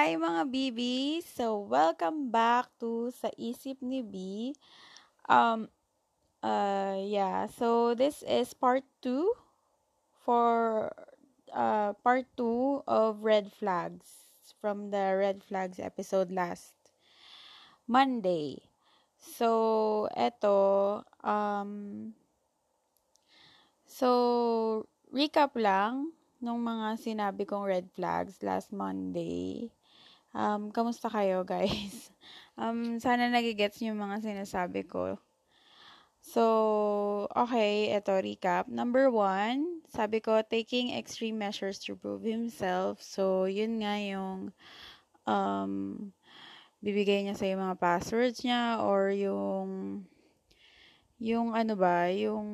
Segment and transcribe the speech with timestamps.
[0.00, 0.80] Hi mga BB!
[1.20, 4.16] So, welcome back to Sa Isip ni B.
[5.28, 5.68] Um,
[6.40, 9.28] uh, yeah, so this is part 2
[10.24, 10.88] for
[11.52, 16.72] uh, part 2 of Red Flags from the Red Flags episode last
[17.84, 18.56] Monday.
[19.20, 22.16] So, eto, um,
[23.84, 29.68] so, recap lang nung mga sinabi kong red flags last Monday.
[30.30, 32.08] Um, kamusta kayo, guys?
[32.60, 35.16] Um, sana nagigets yung mga sinasabi ko.
[36.20, 36.44] So,
[37.32, 38.68] okay, eto, recap.
[38.68, 43.00] Number one, sabi ko, taking extreme measures to prove himself.
[43.00, 44.52] So, yun nga yung
[45.24, 45.72] um,
[46.84, 50.04] bibigay niya sa yung mga passwords niya or yung
[51.16, 52.48] yung ano ba, yung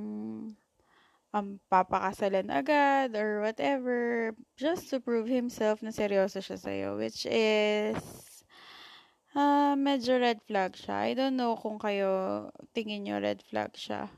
[1.37, 8.01] um, papakasalan agad or whatever just to prove himself na seryoso siya sa'yo which is
[9.37, 11.05] uh, medyo red flag siya.
[11.05, 14.09] I don't know kung kayo tingin nyo red flag siya.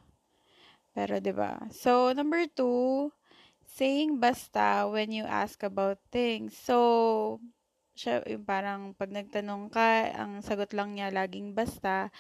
[0.95, 1.67] Pero 'di ba?
[1.75, 3.11] So number two,
[3.67, 6.55] saying basta when you ask about things.
[6.55, 7.43] So
[7.99, 12.15] siya yung parang pag nagtanong ka, ang sagot lang niya laging basta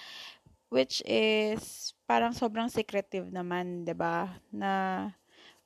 [0.68, 4.40] which is parang sobrang secretive naman, 'di ba?
[4.52, 4.72] Na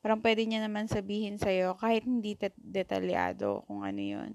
[0.03, 4.33] parang pwede niya naman sabihin sa iyo kahit hindi det- detalyado kung ano 'yun.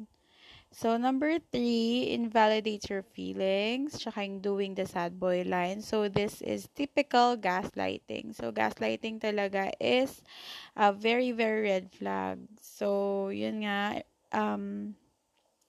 [0.69, 3.97] So, number three, invalidates your feelings.
[3.97, 5.81] Tsaka yung doing the sad boy line.
[5.81, 8.37] So, this is typical gaslighting.
[8.37, 10.21] So, gaslighting talaga is
[10.77, 12.45] a very, very red flag.
[12.61, 14.05] So, yun nga,
[14.37, 14.93] um,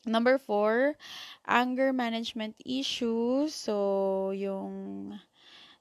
[0.09, 0.97] Number four,
[1.45, 3.53] anger management issues.
[3.53, 5.13] So, yung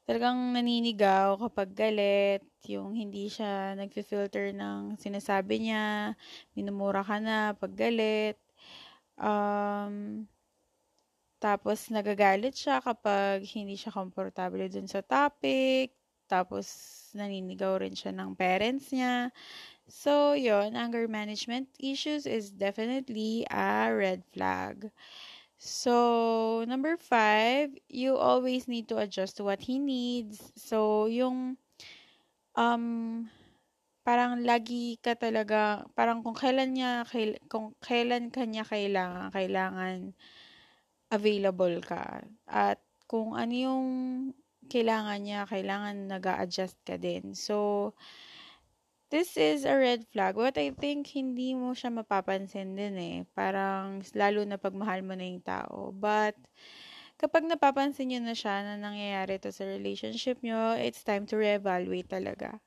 [0.05, 6.13] talagang naninigaw kapag galit, yung hindi siya nagfi-filter ng sinasabi niya,
[6.53, 8.37] minumura ka na pag galit.
[9.17, 10.29] Um,
[11.39, 15.95] tapos nagagalit siya kapag hindi siya komportable dun sa topic.
[16.29, 16.67] Tapos
[17.15, 19.31] naninigaw rin siya ng parents niya.
[19.89, 24.93] So, yon anger management issues is definitely a red flag.
[25.57, 30.53] So, number five, you always need to adjust to what he needs.
[30.55, 31.57] So, yung,
[32.55, 32.85] um,
[34.05, 39.97] parang lagi ka talaga, parang kung kailan niya, kail, kung kailan kanya kailangan, kailangan
[41.09, 42.29] available ka.
[42.45, 43.87] At kung ano yung
[44.69, 47.33] kailangan niya, kailangan nag adjust ka din.
[47.33, 47.93] So,
[49.09, 50.37] This is a red flag.
[50.37, 53.19] What I think, hindi mo siya mapapansin din eh.
[53.33, 55.97] Parang, lalo na pag mahal mo na yung tao.
[55.97, 56.37] But,
[57.17, 62.13] kapag napapansin nyo na siya na nangyayari to sa relationship nyo, it's time to reevaluate
[62.13, 62.61] talaga.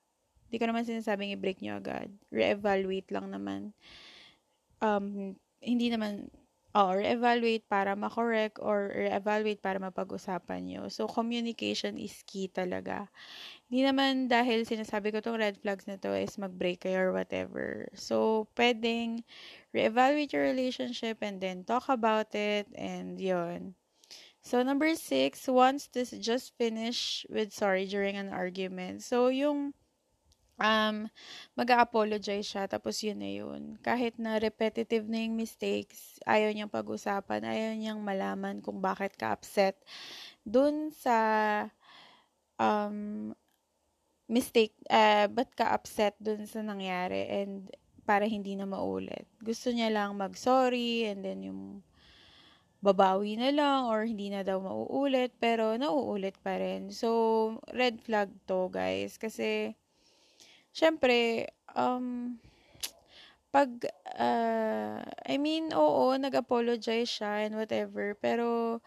[0.50, 2.10] Hindi ko naman sinasabing i-break nyo agad.
[2.34, 3.78] Reevaluate lang naman.
[4.82, 6.34] Um, hindi naman
[6.72, 10.82] or evaluate para ma-correct or evaluate para mapag-usapan nyo.
[10.88, 13.12] So, communication is key talaga.
[13.68, 17.92] Hindi naman dahil sinasabi ko tong red flags na to is mag-break kayo or whatever.
[17.96, 19.24] So, pwedeng
[19.76, 23.76] re-evaluate your relationship and then talk about it and yon.
[24.42, 29.04] So, number six, once this just finish with sorry during an argument.
[29.04, 29.74] So, yung
[30.62, 31.10] um,
[31.58, 33.62] mag-apologize siya, tapos yun na yun.
[33.82, 39.34] Kahit na repetitive na yung mistakes, ayaw niyang pag-usapan, ayaw niyang malaman kung bakit ka
[39.34, 39.82] upset
[40.46, 41.18] dun sa
[42.62, 43.34] um,
[44.30, 47.68] mistake, uh, ba't ka upset dun sa nangyari and
[48.06, 49.26] para hindi na maulit.
[49.42, 51.62] Gusto niya lang mag-sorry and then yung
[52.82, 56.90] babawi na lang or hindi na daw mauulit pero nauulit pa rin.
[56.90, 59.78] So, red flag to guys kasi
[60.72, 62.36] syempre, um,
[63.52, 63.70] pag,
[64.16, 68.80] uh, I mean, oo, nag-apologize siya and whatever, pero,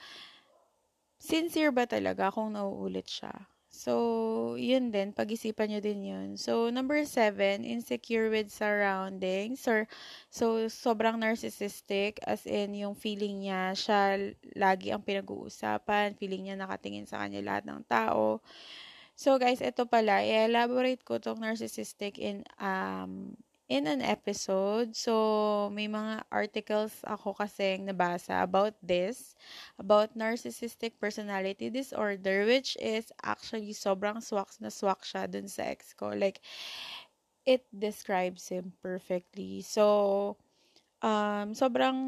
[1.21, 3.33] sincere ba talaga kung nauulit siya?
[3.75, 6.29] So, yun din, pag-isipan nyo din yun.
[6.39, 9.67] So, number seven, insecure with surroundings.
[9.67, 9.91] Or,
[10.31, 17.11] so, sobrang narcissistic, as in, yung feeling niya, siya lagi ang pinag-uusapan, feeling niya nakatingin
[17.11, 18.39] sa kanya lahat ng tao.
[19.15, 23.39] So guys, ito pala, i-elaborate ko tong narcissistic in um
[23.71, 24.99] in an episode.
[24.99, 29.39] So may mga articles ako kasi nabasa about this,
[29.79, 35.95] about narcissistic personality disorder which is actually sobrang swak na swak siya dun sa ex
[35.95, 36.11] ko.
[36.11, 36.43] Like
[37.47, 39.63] it describes him perfectly.
[39.63, 40.37] So
[41.07, 41.99] um sobrang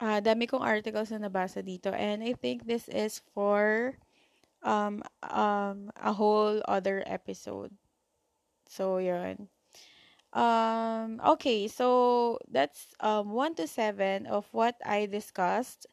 [0.00, 3.94] uh, dami kong articles na nabasa dito and I think this is for
[4.62, 7.72] um, um, a whole other episode.
[8.68, 9.48] So, yun.
[10.32, 15.86] Um, okay, so that's um, 1 to 7 of what I discussed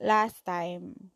[0.00, 1.10] last time.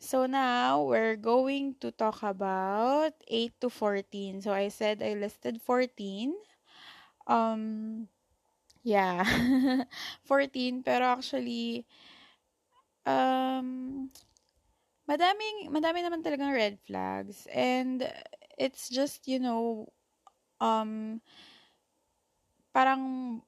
[0.00, 4.42] So now we're going to talk about 8 to 14.
[4.42, 6.34] So I said I listed 14.
[7.26, 8.08] Um,
[8.84, 9.24] yeah,
[10.24, 11.86] 14, pero actually,
[13.06, 14.10] um,
[15.06, 17.46] madaming, madami naman talagang red flags.
[17.50, 18.06] And
[18.58, 19.88] it's just, you know,
[20.60, 21.22] um,
[22.74, 23.40] parang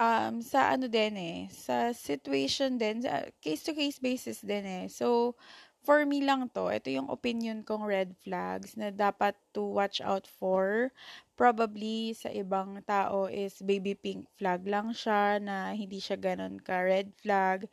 [0.00, 4.84] um, sa ano din eh, sa situation din, sa case-to-case basis din eh.
[4.88, 5.36] So,
[5.80, 10.28] for me lang to, ito yung opinion kong red flags na dapat to watch out
[10.28, 10.92] for.
[11.36, 16.84] Probably sa ibang tao is baby pink flag lang siya na hindi siya ganun ka
[16.84, 17.64] red flag.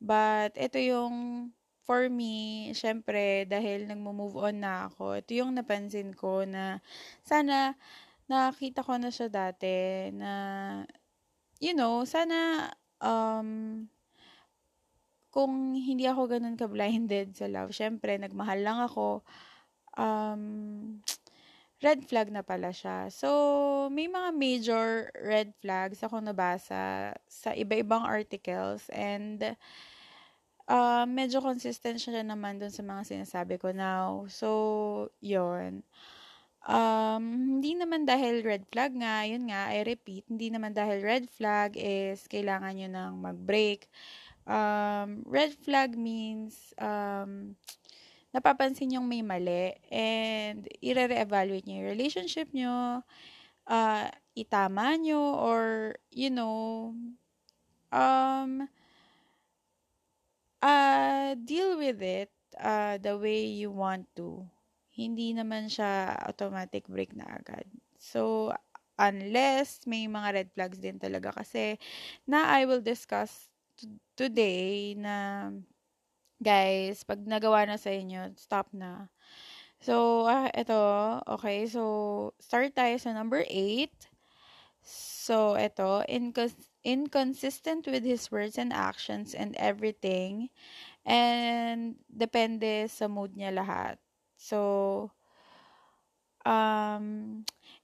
[0.00, 1.48] But ito yung
[1.90, 6.78] for me, syempre dahil nagmo-move on na ako, ito yung napansin ko na
[7.26, 7.74] sana
[8.30, 10.32] nakita ko na siya dati na
[11.58, 12.70] you know, sana
[13.02, 13.90] um
[15.34, 19.22] kung hindi ako ganun ka-blinded sa love, syempre, nagmahal lang ako,
[19.94, 20.42] um,
[21.80, 23.08] red flag na pala siya.
[23.14, 29.54] So, may mga major red flags ako nabasa sa iba-ibang articles and
[30.70, 34.24] uh, medyo consistent siya naman dun sa mga sinasabi ko now.
[34.30, 34.48] So,
[35.18, 35.82] yon
[36.60, 41.24] Um, hindi naman dahil red flag nga, yun nga, I repeat, hindi naman dahil red
[41.32, 43.88] flag is kailangan nyo nang mag-break
[44.50, 47.54] um, red flag means um,
[48.34, 53.02] napapansin yung may mali and i-re-evaluate nyo yung relationship nyo,
[53.66, 56.94] uh, itama nyo, or, you know,
[57.90, 58.66] um,
[60.62, 62.30] uh, deal with it
[62.60, 64.44] uh, the way you want to.
[64.92, 67.64] Hindi naman siya automatic break na agad.
[67.96, 68.52] So,
[69.00, 71.80] unless may mga red flags din talaga kasi
[72.28, 73.48] na I will discuss
[74.12, 75.48] today na
[76.40, 79.08] guys, pag nagawa na sa inyo, stop na.
[79.80, 80.76] So, ah, ito,
[81.28, 81.68] okay.
[81.68, 81.82] So,
[82.40, 83.92] start tayo sa number 8.
[84.84, 90.48] So, ito, incons- inconsistent with his words and actions and everything.
[91.04, 93.96] And, depende sa mood niya lahat.
[94.36, 95.10] So,
[96.44, 97.42] um,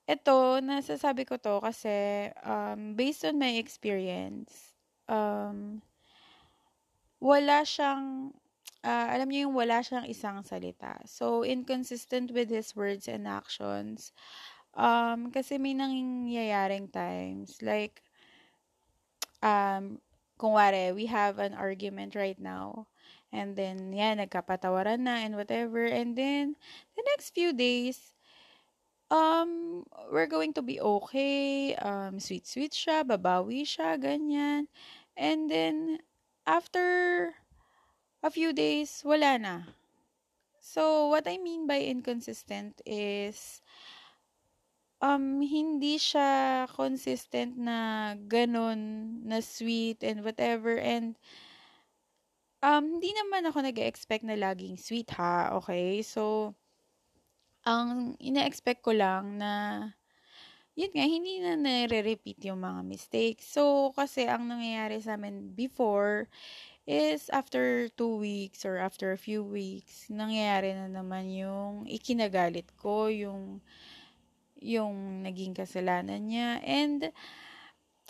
[0.08, 4.72] ito, nasasabi ko to kasi, um, based on my experience,
[5.08, 5.82] um,
[7.20, 8.32] wala siyang,
[8.84, 11.00] uh, alam niyo yung wala siyang isang salita.
[11.08, 14.12] So, inconsistent with his words and actions.
[14.76, 18.05] Um, kasi may nangyayaring times, like,
[19.42, 20.00] um,
[20.38, 22.86] kung wari, we have an argument right now,
[23.32, 26.56] and then, yan, nagkapatawaran na, and whatever, and then,
[26.96, 28.14] the next few days,
[29.10, 34.68] um, we're going to be okay, um, sweet-sweet siya, babawi siya, ganyan,
[35.16, 36.04] And then,
[36.44, 37.34] after
[38.22, 39.56] a few days, wala na.
[40.60, 43.62] So, what I mean by inconsistent is,
[45.00, 50.76] um, hindi siya consistent na ganun, na sweet and whatever.
[50.76, 51.16] And,
[52.62, 56.00] um, hindi naman ako nag-expect na laging sweet ha, okay?
[56.00, 56.54] So,
[57.66, 59.52] ang ina-expect ko lang na
[60.76, 63.48] yun nga, hindi na nare-repeat yung mga mistakes.
[63.48, 66.28] So, kasi ang nangyayari sa amin before
[66.84, 73.08] is after two weeks or after a few weeks, nangyayari na naman yung ikinagalit ko,
[73.08, 73.64] yung
[74.60, 76.60] yung naging kasalanan niya.
[76.64, 77.12] And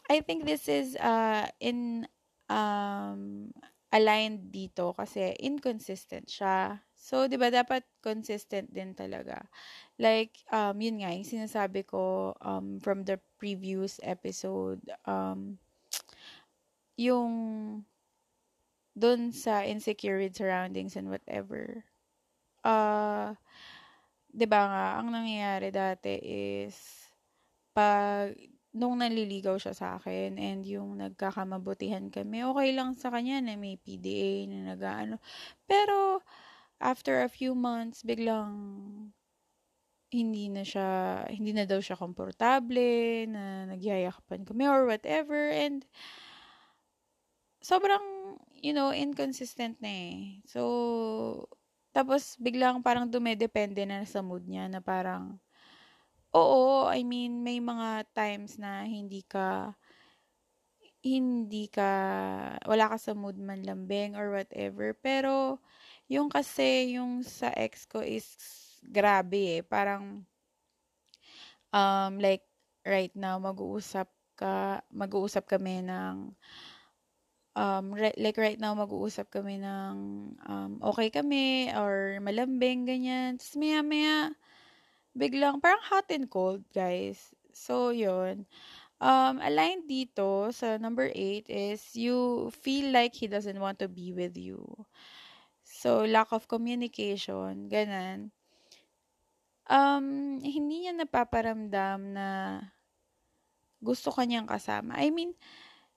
[0.07, 2.07] I think this is uh, in
[2.49, 3.51] um,
[3.91, 6.83] aligned dito kasi inconsistent siya.
[6.95, 9.47] So, 'di ba dapat consistent din talaga.
[9.99, 15.59] Like, um, yun nga, yung sinasabi ko um, from the previous episode, um,
[16.97, 17.33] yung
[18.97, 21.85] dun sa insecure surroundings and whatever.
[22.65, 23.37] Uh,
[24.37, 26.77] 'di ba nga, ang nangyayari dati is
[27.77, 28.35] pag
[28.77, 33.77] nung naliligaw siya sa akin and yung nagkakamabutihan kami, okay lang sa kanya na may
[33.81, 35.17] PDA na nag-ano.
[35.69, 36.21] Pero
[36.83, 38.53] after a few months, biglang
[40.13, 45.51] hindi na siya, hindi na daw siya komportable, na nagyayakapan kami or whatever.
[45.51, 45.83] And,
[47.63, 50.17] sobrang, you know, inconsistent na eh.
[50.47, 51.49] So,
[51.97, 55.41] tapos biglang parang dumedepende na sa mood niya na parang,
[56.37, 59.73] oo, I mean, may mga times na hindi ka,
[61.07, 61.91] hindi ka,
[62.67, 64.93] wala ka sa mood man lambing or whatever.
[65.01, 65.63] Pero,
[66.11, 68.27] yung kasi, yung sa ex ko is
[68.85, 69.63] grabe eh.
[69.65, 70.27] Parang,
[71.75, 72.45] um, like,
[72.87, 76.35] right now mag-uusap ka, mag-uusap kami ng
[77.57, 79.95] um, re- like right now mag-uusap kami ng
[80.45, 83.41] um, okay kami or malambing ganyan.
[83.41, 84.17] Tapos maya maya
[85.17, 87.33] biglang parang hot and cold, guys.
[87.57, 88.45] So yun.
[88.97, 94.13] Um, aligned dito sa number 8 is you feel like he doesn't want to be
[94.17, 94.65] with you.
[95.67, 98.33] So, lack of communication, ganun.
[99.69, 102.29] Um, hindi niya napaparamdam na
[103.85, 104.97] gusto kanyang kasama.
[104.97, 105.37] I mean,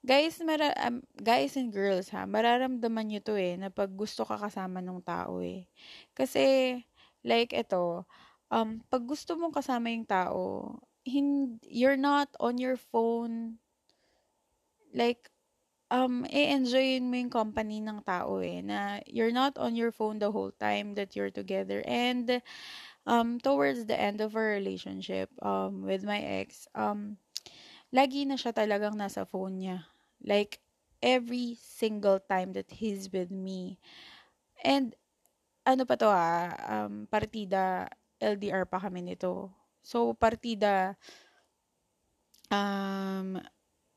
[0.06, 4.40] guys, mara, um, guys and girls ha, mararamdaman nyo to eh, na pag gusto ka
[4.40, 5.68] kasama ng tao eh.
[6.16, 6.80] Kasi,
[7.24, 8.06] like ito,
[8.52, 13.60] um, pag gusto mong kasama yung tao, hin- you're not on your phone
[14.94, 15.30] like
[15.92, 20.30] um e-enjoyin mo yung company ng tao eh na you're not on your phone the
[20.30, 22.42] whole time that you're together and
[23.10, 27.18] um towards the end of our relationship um with my ex um
[27.90, 29.78] lagi na siya talagang nasa phone niya
[30.22, 30.62] like
[31.02, 33.80] every single time that he's with me
[34.62, 34.94] and
[35.64, 37.88] ano pa to ah um partida
[38.20, 39.54] LDR pa kami nito
[39.84, 40.96] So, partida,
[42.52, 43.40] um,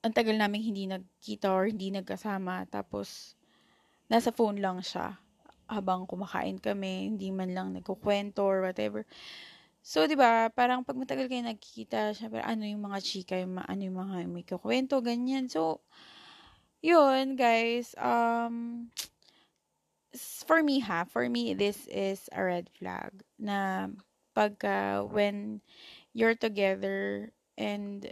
[0.03, 2.67] ang tagal namin hindi nagkita or hindi nagkasama.
[2.71, 3.35] Tapos,
[4.07, 5.19] nasa phone lang siya
[5.67, 9.05] habang kumakain kami, hindi man lang nagkukwento or whatever.
[9.83, 13.83] So, di ba, parang pag matagal kayo nagkikita, syempre, ano yung mga chika, yung, ano
[13.83, 15.51] yung mga may kukwento, ganyan.
[15.51, 15.83] So,
[16.79, 18.89] yun, guys, um,
[20.47, 23.11] for me ha, for me, this is a red flag
[23.43, 23.91] na
[24.39, 25.61] pagka when
[26.15, 28.07] you're together and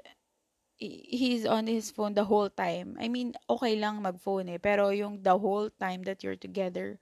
[0.80, 2.96] he's on his phone the whole time.
[2.98, 6.98] I mean, okay lang mag-phone eh, pero yung the whole time that you're together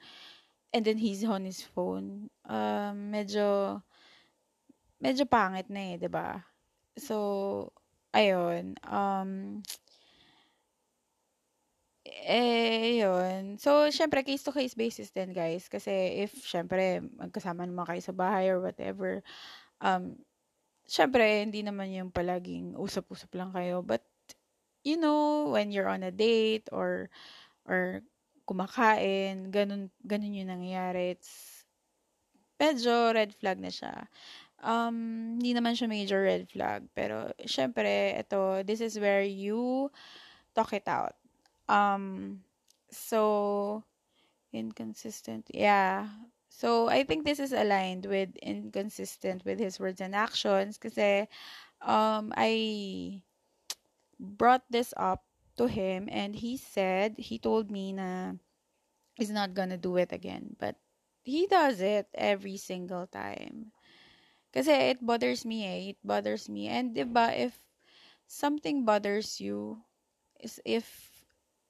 [0.75, 3.81] and then he's on his phone, um, medyo
[5.03, 6.43] medyo pangit na eh, 'di ba?
[6.99, 7.71] So,
[8.15, 9.63] ayun, um,
[12.09, 13.59] eh, yun.
[13.61, 15.69] So, syempre, case-to-case basis din, guys.
[15.69, 19.21] Kasi, if, syempre, magkasama naman kayo sa bahay or whatever,
[19.85, 20.17] um,
[20.89, 23.85] syempre, hindi naman yung palaging usap-usap lang kayo.
[23.85, 24.05] But,
[24.85, 27.13] you know, when you're on a date or,
[27.69, 28.01] or
[28.49, 31.17] kumakain, ganun, ganun yung nangyayari.
[31.17, 31.65] It's,
[32.59, 34.09] medyo red flag na siya.
[34.59, 36.87] Um, hindi naman siya major red flag.
[36.95, 39.91] Pero, syempre, ito, this is where you
[40.55, 41.15] talk it out
[41.69, 42.41] um,
[42.91, 43.85] so,
[44.53, 45.47] inconsistent.
[45.53, 46.09] Yeah.
[46.49, 51.29] So, I think this is aligned with inconsistent with his words and actions kasi
[51.85, 53.23] um, I
[54.19, 55.23] brought this up
[55.59, 58.33] to him and he said, he told me na
[59.15, 60.57] he's not gonna do it again.
[60.59, 60.77] But
[61.23, 63.71] he does it every single time.
[64.53, 65.81] Kasi it bothers me eh.
[65.95, 66.69] It bothers me.
[66.69, 67.57] And diba, if
[68.27, 69.83] something bothers you,
[70.41, 70.87] is if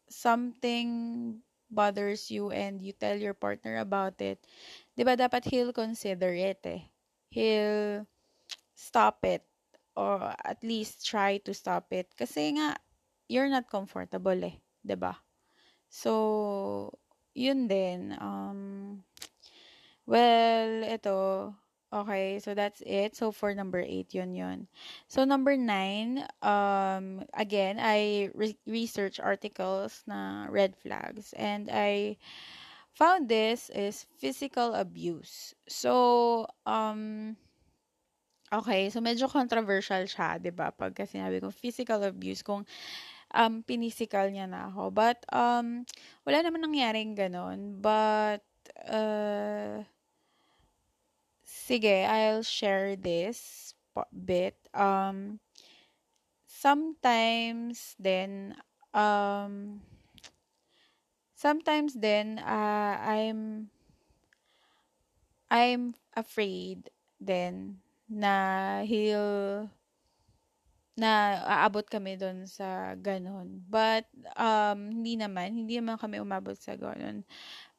[0.09, 4.41] something bothers you and you tell your partner about it,
[4.97, 6.83] 'di ba dapat he'll consider it eh.
[7.29, 8.09] He'll
[8.75, 9.45] stop it
[9.99, 12.79] or at least try to stop it kasi nga
[13.29, 14.57] you're not comfortable eh,
[14.87, 15.19] 'di ba?
[15.93, 16.93] So,
[17.37, 19.03] yun din um
[20.09, 21.17] well, ito
[21.89, 23.17] Okay, so that's it.
[23.17, 24.69] So for number 8, yun yun.
[25.09, 32.19] So number 9, um, again, I re- research articles na red flags and I
[32.93, 35.55] found this is physical abuse.
[35.65, 37.37] So, um,
[38.53, 40.69] okay, so medyo controversial siya, di ba?
[40.69, 42.69] Pagka sinabi ko physical abuse, kung
[43.33, 44.93] um, pinisikal niya na ako.
[44.93, 45.89] But, um,
[46.29, 47.81] wala naman nangyaring ganon.
[47.81, 48.45] But,
[48.85, 49.89] uh,
[51.69, 53.77] Sige, I'll share this
[54.09, 54.57] bit.
[54.73, 55.37] Um,
[56.49, 58.57] sometimes then,
[58.97, 59.85] um,
[61.37, 63.69] sometimes then, uh, I'm,
[65.53, 66.89] I'm afraid
[67.21, 69.69] then na he'll
[70.97, 73.61] na aabot kami doon sa ganon.
[73.69, 74.09] But,
[74.41, 77.29] um, hindi naman, hindi naman kami umabot sa ganon.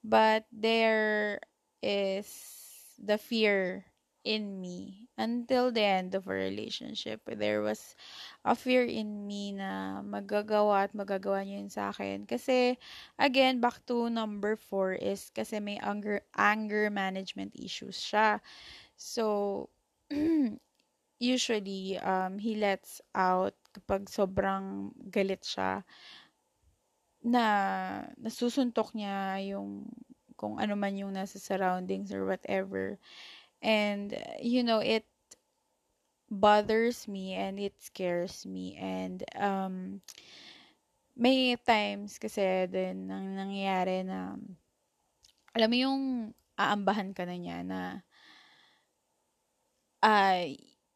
[0.06, 1.42] But, there
[1.82, 2.59] is
[3.00, 3.86] the fear
[4.24, 7.22] in me until the end of a relationship.
[7.26, 7.96] There was
[8.44, 12.28] a fear in me na magagawa at magagawa niya yun sa akin.
[12.28, 12.76] Kasi,
[13.18, 18.44] again, back to number four is kasi may anger, anger management issues siya.
[19.00, 19.70] So,
[21.20, 25.84] usually, um, he lets out kapag sobrang galit siya
[27.20, 27.46] na
[28.16, 29.86] nasusuntok niya yung
[30.40, 32.96] kung ano man yung nasa surroundings or whatever.
[33.60, 35.04] And, you know, it
[36.30, 40.00] bothers me and it scares me and um
[41.18, 44.38] may times kasi din nang nangyayari na
[45.58, 46.02] alam mo yung
[46.56, 48.06] aambahan ka na niya na
[50.04, 50.48] uh,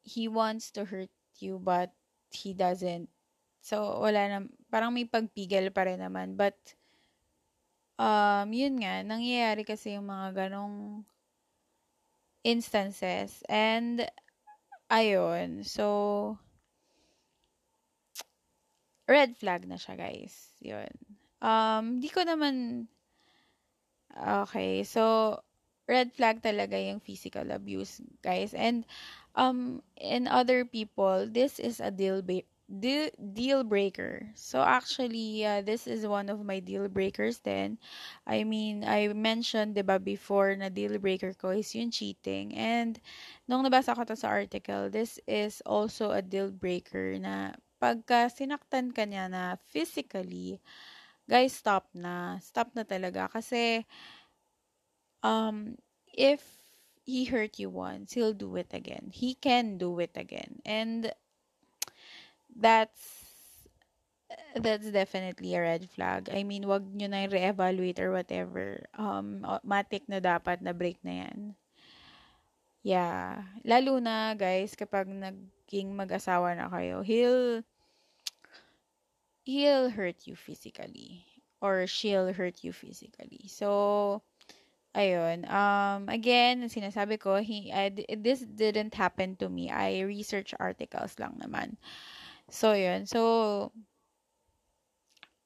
[0.04, 1.92] he wants to hurt you but
[2.32, 3.10] he doesn't.
[3.64, 6.36] So, wala na, parang may pagpigil pa rin naman.
[6.36, 6.56] But,
[8.00, 11.06] um, yun nga, nangyayari kasi yung mga ganong
[12.44, 13.44] instances.
[13.50, 14.06] And,
[14.92, 16.38] ayun, so,
[19.08, 20.54] red flag na siya, guys.
[20.64, 20.92] Yun.
[21.44, 22.88] Um, di ko naman,
[24.16, 25.36] okay, so,
[25.88, 28.54] red flag talaga yung physical abuse, guys.
[28.56, 28.86] And,
[29.36, 34.30] um, in other people, this is a deal ba- deal, deal breaker.
[34.36, 37.78] So actually, uh, this is one of my deal breakers then.
[38.28, 42.56] I mean, I mentioned, 'di ba, before na deal breaker ko is yung cheating.
[42.56, 43.00] And
[43.48, 48.96] nung nabasa ko to sa article, this is also a deal breaker na pagka sinaktan
[48.96, 50.60] ka niya na physically,
[51.30, 52.40] guys, stop na.
[52.40, 53.28] Stop na talaga.
[53.32, 53.84] Kasi,
[55.24, 55.76] um,
[56.14, 56.44] if
[57.06, 59.10] he hurt you once, he'll do it again.
[59.12, 60.62] He can do it again.
[60.66, 61.12] And
[62.56, 63.24] that's
[64.58, 66.30] that's definitely a red flag.
[66.34, 68.86] I mean, wag nyo na re-evaluate or whatever.
[68.98, 71.40] Um, matik na dapat na break na yan.
[72.84, 73.48] Yeah.
[73.64, 77.64] Lalo na, guys, kapag naging mag-asawa na kayo, he'll
[79.48, 81.24] he'll hurt you physically
[81.64, 83.48] or she'll hurt you physically.
[83.48, 84.22] So,
[84.92, 85.48] ayun.
[85.48, 89.72] Um, again, sinasabi ko, he, I, this didn't happen to me.
[89.72, 91.80] I research articles lang naman.
[92.50, 93.06] So, yun.
[93.06, 93.72] So,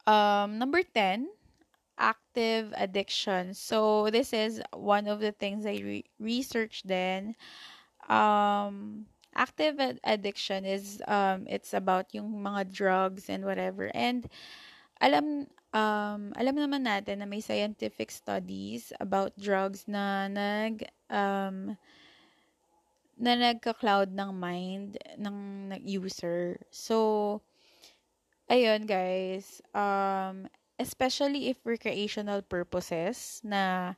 [0.05, 1.29] um, number 10,
[1.97, 3.53] active addiction.
[3.53, 7.35] So, this is one of the things I re- researched then.
[8.09, 13.91] Um, active ad- addiction is, um, it's about yung mga drugs and whatever.
[13.95, 14.27] And,
[15.01, 21.77] alam, um, alam naman natin na may scientific studies about drugs na nag, um,
[23.17, 25.37] na nagka-cloud ng mind ng
[25.81, 26.61] user.
[26.69, 27.41] So,
[28.45, 30.45] ayun guys, um,
[30.77, 33.93] especially if recreational purposes na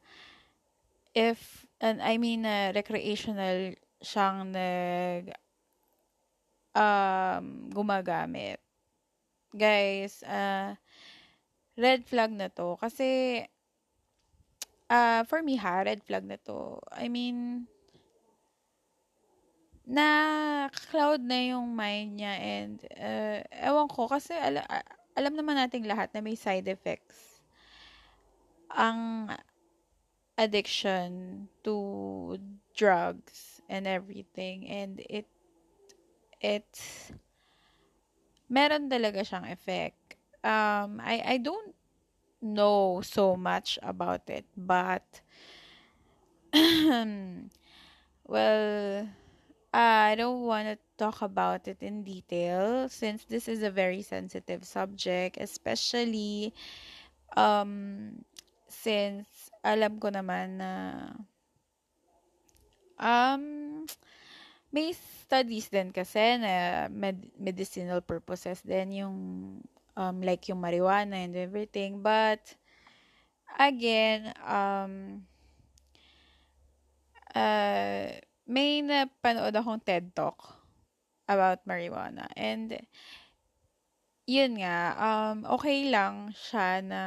[1.12, 5.36] if, and I mean, uh, recreational siyang nag
[6.72, 8.64] um, gumagamit.
[9.52, 10.80] Guys, uh,
[11.76, 12.80] red flag na to.
[12.80, 13.44] Kasi,
[14.88, 16.80] uh, for me ha, red flag na to.
[16.94, 17.68] I mean,
[19.90, 24.62] na cloud na yung mind niya and uh, ewan ko kasi ala,
[25.18, 27.42] alam naman nating lahat na may side effects
[28.70, 29.34] ang
[30.38, 32.38] addiction to
[32.78, 35.26] drugs and everything and it
[36.40, 36.70] it
[38.48, 40.16] meron talaga siyang effect.
[40.46, 41.76] Um I I don't
[42.40, 45.04] know so much about it, but
[48.26, 49.10] well,
[49.74, 54.66] I don't want to talk about it in detail since this is a very sensitive
[54.66, 56.54] subject, especially
[57.38, 58.26] um
[58.70, 60.72] since alam ko naman na
[62.98, 63.86] um
[64.70, 69.18] may studies din kasi na med- medicinal purposes din yung
[69.98, 72.02] um, like yung marijuana and everything.
[72.06, 72.42] But,
[73.58, 75.26] again, um,
[77.36, 78.10] uh,
[78.50, 80.58] may napanood akong TED Talk
[81.30, 82.26] about marijuana.
[82.34, 82.82] And,
[84.26, 87.02] yun nga, um, okay lang siya na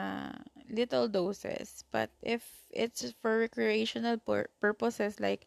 [0.71, 1.83] little doses.
[1.91, 5.47] But if it's for recreational pur- purposes, like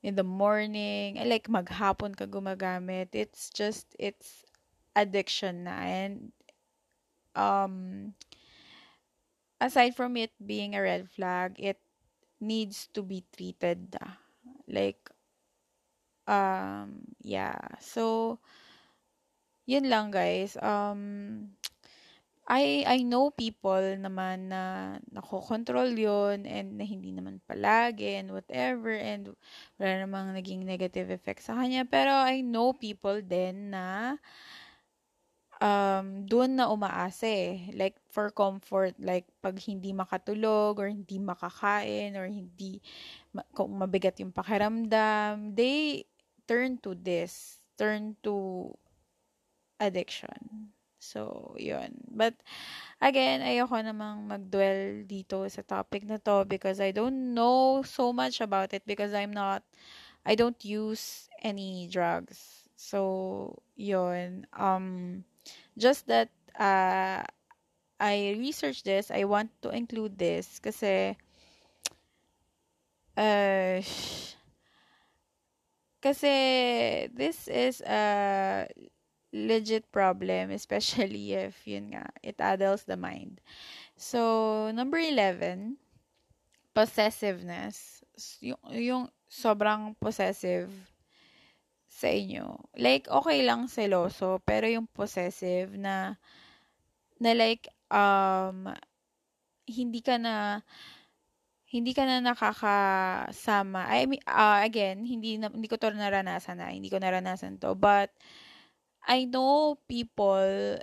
[0.00, 4.44] in the morning, like maghapon ka gumagamit, it's just, it's
[4.96, 5.76] addiction na.
[5.84, 6.32] And
[7.36, 8.12] um,
[9.60, 11.76] aside from it being a red flag, it
[12.40, 13.96] needs to be treated.
[14.66, 15.11] Like,
[16.26, 17.58] um, yeah.
[17.80, 18.38] So,
[19.66, 20.58] yun lang guys.
[20.58, 21.54] Um,
[22.42, 28.90] I, I know people naman na nakokontrol yun and na hindi naman palagi and whatever
[28.90, 29.30] and
[29.78, 31.86] wala namang naging negative effect sa kanya.
[31.86, 34.18] Pero I know people din na
[35.62, 37.70] um, doon na umaasa eh.
[37.78, 42.82] Like, for comfort, like, pag hindi makatulog, or hindi makakain, or hindi,
[43.30, 46.02] ma- kung mabigat yung pakiramdam, they
[46.52, 48.68] turn to this, turn to
[49.80, 50.68] addiction.
[51.00, 51.96] So, yun.
[52.12, 52.36] But,
[53.00, 58.44] again, ayoko namang mag-dwell dito sa topic na to because I don't know so much
[58.44, 59.64] about it because I'm not,
[60.28, 62.68] I don't use any drugs.
[62.76, 64.44] So, yun.
[64.52, 65.24] Um,
[65.80, 66.28] just that
[66.60, 67.24] uh,
[67.96, 71.16] I researched this, I want to include this kasi
[73.16, 73.80] uh,
[76.12, 78.68] kasi this is a
[79.32, 83.40] legit problem, especially if, yun nga, it adults the mind.
[83.96, 85.80] So, number 11,
[86.76, 88.04] possessiveness.
[88.44, 90.68] Yung, yung sobrang possessive
[91.88, 92.60] sa inyo.
[92.76, 96.20] Like, okay lang seloso, pero yung possessive na,
[97.16, 98.68] na like, um,
[99.64, 100.60] hindi ka na,
[101.72, 103.88] hindi ka na nakakasama.
[103.88, 106.68] I mean, uh, again, hindi, na, hindi ko to naranasan na.
[106.68, 107.72] Hindi ko naranasan to.
[107.72, 108.12] But,
[109.08, 110.78] I know people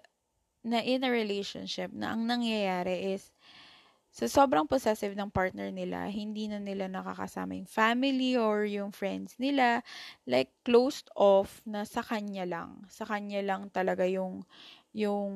[0.66, 3.32] na in a relationship na ang nangyayari is
[4.10, 9.38] sa sobrang possessive ng partner nila, hindi na nila nakakasama yung family or yung friends
[9.38, 9.86] nila.
[10.26, 12.90] Like, closed off na sa kanya lang.
[12.90, 14.42] Sa kanya lang talaga yung,
[14.98, 15.30] yung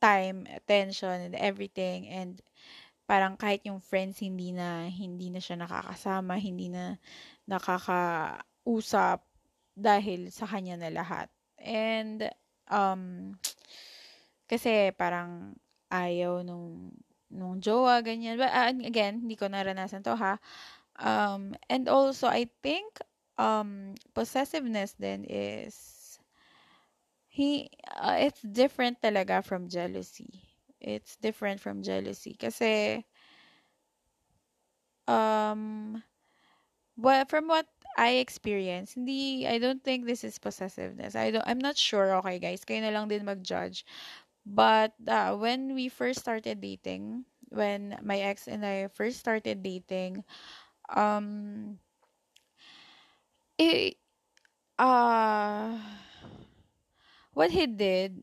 [0.00, 2.08] time, attention, and everything.
[2.08, 2.40] And
[3.06, 6.98] parang kahit yung friends hindi na hindi na siya nakakasama, hindi na
[7.46, 9.22] nakakausap
[9.78, 11.30] dahil sa kanya na lahat.
[11.62, 12.26] And
[12.66, 13.34] um
[14.50, 15.54] kasi parang
[15.90, 16.90] ayaw nung
[17.30, 18.38] nung jowa ganyan.
[18.38, 20.42] But uh, again, hindi ko naranasan to ha.
[20.98, 22.98] Um and also I think
[23.38, 26.18] um possessiveness then is
[27.30, 27.68] he
[28.00, 32.34] uh, it's different talaga from jealousy it's different from jealousy.
[32.38, 33.04] Kasi,
[35.08, 36.02] um,
[36.96, 37.66] well, from what
[37.98, 41.16] I experienced, hindi, I don't think this is possessiveness.
[41.16, 43.84] I don't, I'm not sure, okay guys, kayo na lang din mag-judge.
[44.46, 50.24] But, uh, when we first started dating, when my ex and I first started dating,
[50.94, 51.78] um,
[53.58, 53.96] it,
[54.78, 55.78] uh,
[57.32, 58.22] what he did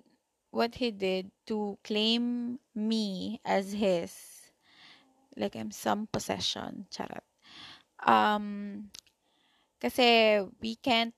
[0.53, 4.13] what he did to claim me as his.
[5.35, 6.85] Like I'm some possession.
[6.93, 7.25] Charot.
[8.05, 8.93] Um,
[9.81, 11.17] kasi we can't,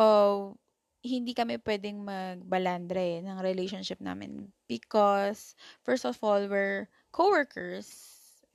[0.00, 0.56] oh,
[1.04, 5.52] hindi kami pwedeng magbalandre ng relationship namin because
[5.84, 7.92] first of all we're coworkers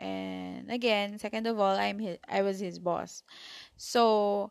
[0.01, 3.21] and again second of all I'm his, I was his boss
[3.77, 4.49] so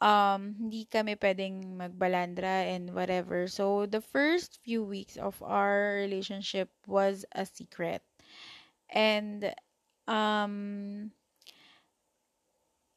[0.00, 3.48] um, hindi kami pwedeng magbalandra and whatever.
[3.48, 8.02] So, the first few weeks of our relationship was a secret.
[8.90, 9.54] And,
[10.08, 11.12] um,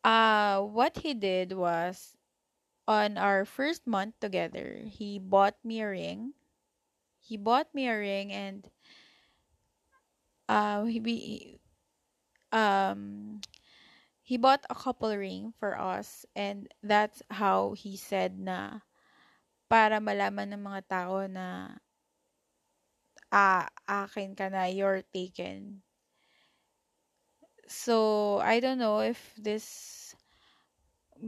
[0.03, 2.17] uh, what he did was,
[2.87, 6.33] on our first month together, he bought me a ring.
[7.21, 8.69] He bought me a ring and,
[10.47, 11.59] uh, he,
[12.51, 13.41] um,
[14.29, 18.85] he bought a couple ring for us and that's how he said na
[19.65, 21.73] para malaman ng mga tao na
[23.33, 25.81] ah, akin ka na, you're taken.
[27.69, 30.13] So, I don't know if this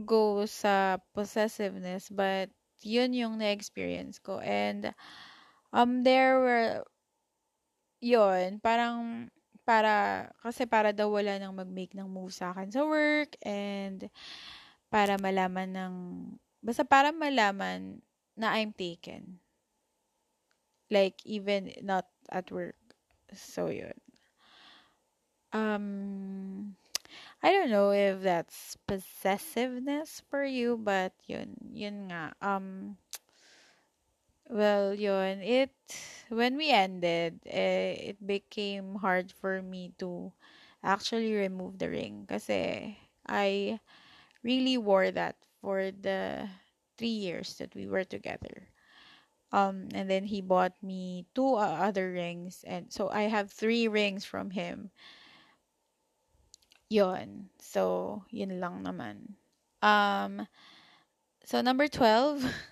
[0.06, 2.50] goes sa possessiveness, but
[2.82, 4.42] yun yung na-experience ko.
[4.42, 4.94] And,
[5.70, 6.82] um, there were,
[8.02, 9.30] yun, parang,
[9.62, 14.10] para, kasi para daw wala nang mag-make ng move sa akin sa work and
[14.92, 15.94] para malaman ng,
[16.60, 18.02] basta para malaman
[18.36, 19.40] na I'm taken.
[20.92, 22.76] Like, even not at work.
[23.32, 23.96] So, yun.
[25.52, 26.76] Um,
[27.42, 32.32] I don't know if that's possessiveness for you, but yun, yun nga.
[32.40, 32.96] Um,
[34.52, 35.72] well, yun, it,
[36.28, 40.32] when we ended, eh, it became hard for me to
[40.84, 43.80] actually remove the ring kasi I
[44.44, 46.48] really wore that for the
[46.98, 48.68] three years that we were together.
[49.52, 53.88] Um, and then he bought me two uh, other rings, and so I have three
[53.88, 54.90] rings from him.
[56.90, 57.48] Yon.
[57.58, 59.34] So, yun lang naman.
[59.82, 60.46] Um,
[61.44, 62.42] so number 12,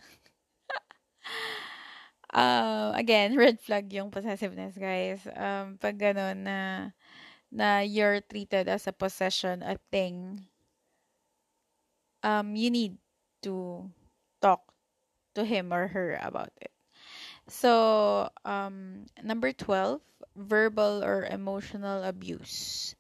[2.32, 5.20] um, again, red flag yung possessiveness, guys.
[5.36, 6.90] Um, pag ganun na,
[7.52, 10.46] na you're treated as a possession, a thing,
[12.22, 12.96] um, you need
[13.42, 13.88] to
[14.40, 14.62] talk
[15.34, 16.72] to him or her about it.
[17.48, 20.00] So, um, number 12,
[20.36, 22.94] verbal or emotional abuse.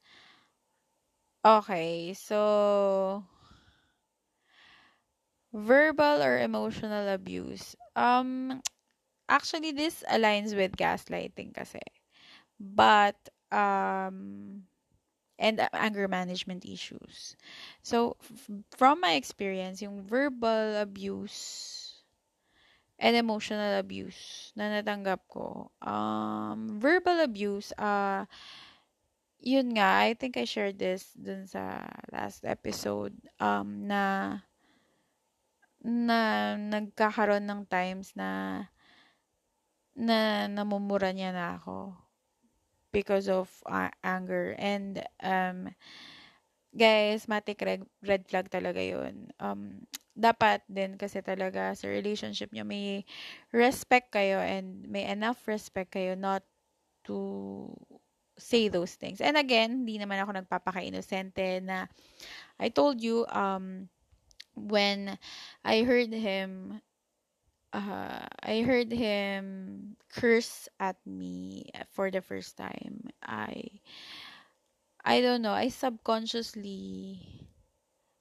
[1.44, 3.24] Okay, so
[5.52, 7.76] verbal or emotional abuse.
[7.94, 8.60] Um
[9.30, 11.80] Actually, this aligns with gaslighting kasi.
[12.60, 13.16] But,
[13.52, 14.64] um,
[15.38, 17.36] and anger management issues.
[17.82, 21.96] So, f- from my experience, yung verbal abuse
[23.00, 28.28] and emotional abuse na natanggap ko, um, verbal abuse, uh,
[29.40, 34.36] yun nga, I think I shared this dun sa last episode, um, na,
[35.80, 36.20] na
[36.60, 38.68] nagkakaroon ng times na,
[40.00, 41.92] na namumura niya na ako
[42.90, 44.56] because of uh, anger.
[44.56, 45.70] And, um,
[46.72, 49.28] guys, matik red, red flag talaga yun.
[49.38, 49.84] Um,
[50.16, 53.06] dapat din kasi talaga sa relationship nyo may
[53.54, 56.42] respect kayo and may enough respect kayo not
[57.06, 57.70] to
[58.36, 59.20] say those things.
[59.20, 61.86] And again, hindi naman ako nagpapaka-inosente na
[62.60, 63.88] I told you um
[64.56, 65.16] when
[65.64, 66.80] I heard him
[67.72, 73.10] uh, I heard him curse at me for the first time.
[73.22, 73.80] I
[75.04, 77.20] I don't know, I subconsciously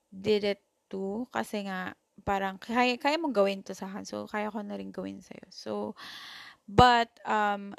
[0.10, 4.04] did it too kasi nga parang kaya, kaya mong gawin to sa akin.
[4.08, 5.48] So, kaya ko na rin gawin sa'yo.
[5.52, 5.72] So,
[6.68, 7.76] but, um,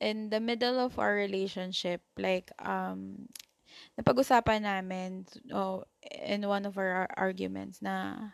[0.00, 3.28] in the middle of our relationship, like, um,
[3.98, 8.30] napag-usapan namin oh, in one of our arguments na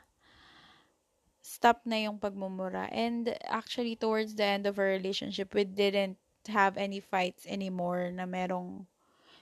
[1.45, 2.89] stop na yung pagmumura.
[2.89, 6.17] And actually, towards the end of our relationship, we didn't
[6.49, 8.89] have any fights anymore na merong...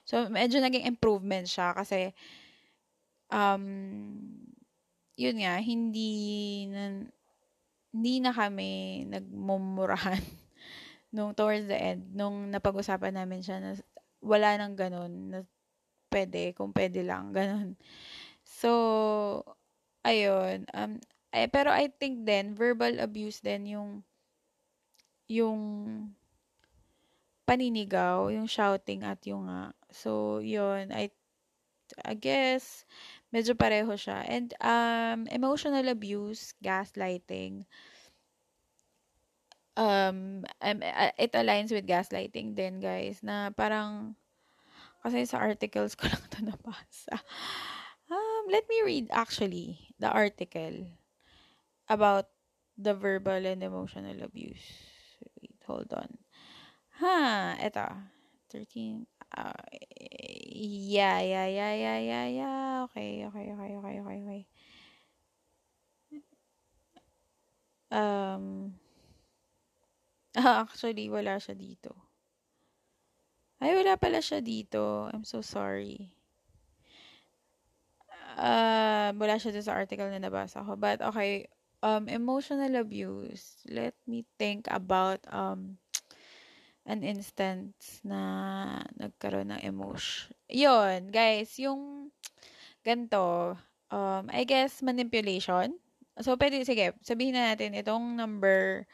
[0.02, 2.10] So, medyo naging improvement siya kasi
[3.30, 3.62] um,
[5.14, 6.10] yun nga, hindi
[6.66, 7.06] na,
[7.94, 10.18] hindi na kami nagmumurahan
[11.14, 13.70] nung towards the end, nung napag-usapan namin siya na
[14.18, 15.38] wala nang ganun, na
[16.10, 17.78] pwede, kung pwede lang, ganun.
[18.42, 19.46] So,
[20.02, 20.98] ayun, um,
[21.32, 23.90] ay, pero I think then, verbal abuse din yung,
[25.32, 25.60] yung
[27.48, 29.72] paninigaw, yung shouting at yung nga.
[29.88, 31.08] So, yun, I,
[32.04, 32.84] I guess,
[33.32, 34.28] medyo pareho siya.
[34.28, 37.64] And, um, emotional abuse, gaslighting,
[39.76, 40.78] um, um,
[41.16, 44.14] it aligns with gaslighting din, guys, na parang,
[45.00, 47.16] kasi sa articles ko lang ito nabasa.
[48.12, 50.92] Um, let me read, actually, the article
[51.88, 52.28] about
[52.78, 54.62] the verbal and emotional abuse.
[55.40, 56.18] Wait, hold on.
[57.00, 57.86] Ha, ito.
[58.52, 59.06] 13.
[59.32, 59.52] Uh,
[60.52, 62.84] yeah, yeah, yeah, yeah, yeah, yeah.
[62.84, 64.42] Okay, okay, okay, okay, okay, okay.
[67.92, 68.76] Um,
[70.36, 71.92] actually, wala siya dito.
[73.60, 75.08] Ay, wala pala siya dito.
[75.12, 76.12] I'm so sorry.
[78.36, 80.76] Uh, wala siya dito sa article na nabasa ko.
[80.76, 81.48] But, okay,
[81.82, 83.58] um, emotional abuse.
[83.68, 85.76] Let me think about, um,
[86.82, 90.34] an instance na nagkaroon ng emotion.
[90.50, 92.10] Yun, guys, yung
[92.82, 93.54] ganito,
[93.90, 95.78] um, I guess, manipulation.
[96.18, 98.84] So, pwede, sige, sabihin na natin, itong number,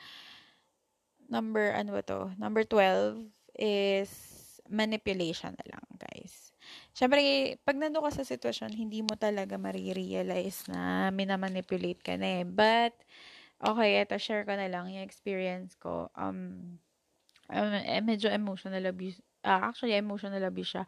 [1.32, 2.30] number, ano ba to?
[2.36, 3.24] Number 12
[3.56, 4.10] is
[4.68, 6.47] manipulation na lang, guys.
[6.98, 12.44] Siyempre, pag nando ka sa sitwasyon, hindi mo talaga marirealize na minamanipulate ka na eh.
[12.46, 12.90] But,
[13.62, 16.10] okay, ito, share ko na lang yung experience ko.
[16.18, 16.74] Um,
[17.54, 19.22] um, medyo emotional abuse.
[19.46, 20.84] Uh, actually, emotional abuse siya.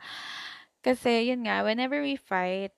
[0.83, 2.75] Kasi, yun nga, whenever we fight,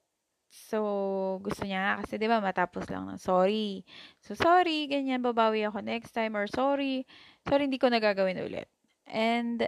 [0.53, 3.81] so, gusto niya kasi, di ba, matapos lang ng sorry.
[4.21, 7.09] So, sorry, ganyan, babawi ako next time, or sorry,
[7.49, 8.69] sorry, hindi ko nagagawin ulit.
[9.09, 9.65] And,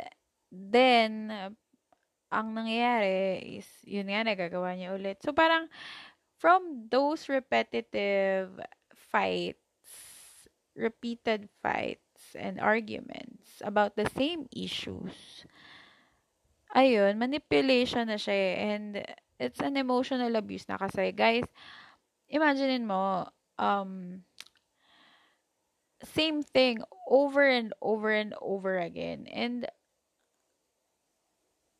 [0.53, 1.33] then,
[2.35, 5.23] ang nangyayari is, yun nga, nagagawa niya ulit.
[5.23, 5.71] So, parang,
[6.43, 8.51] from those repetitive
[8.91, 9.63] fights,
[10.75, 12.03] repeated fights,
[12.35, 15.47] and arguments about the same issues,
[16.75, 18.55] ayun, manipulation na siya eh.
[18.59, 18.91] And
[19.39, 21.47] it's an emotional abuse na kasi, guys,
[22.27, 24.25] imaginein mo, um,
[26.03, 29.31] same thing over and over and over again.
[29.31, 29.71] And,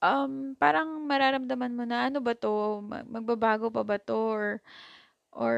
[0.05, 2.85] um, parang mararamdaman mo na, ano ba to?
[2.85, 4.13] Magbabago pa ba to?
[4.21, 4.47] Or,
[5.33, 5.57] or,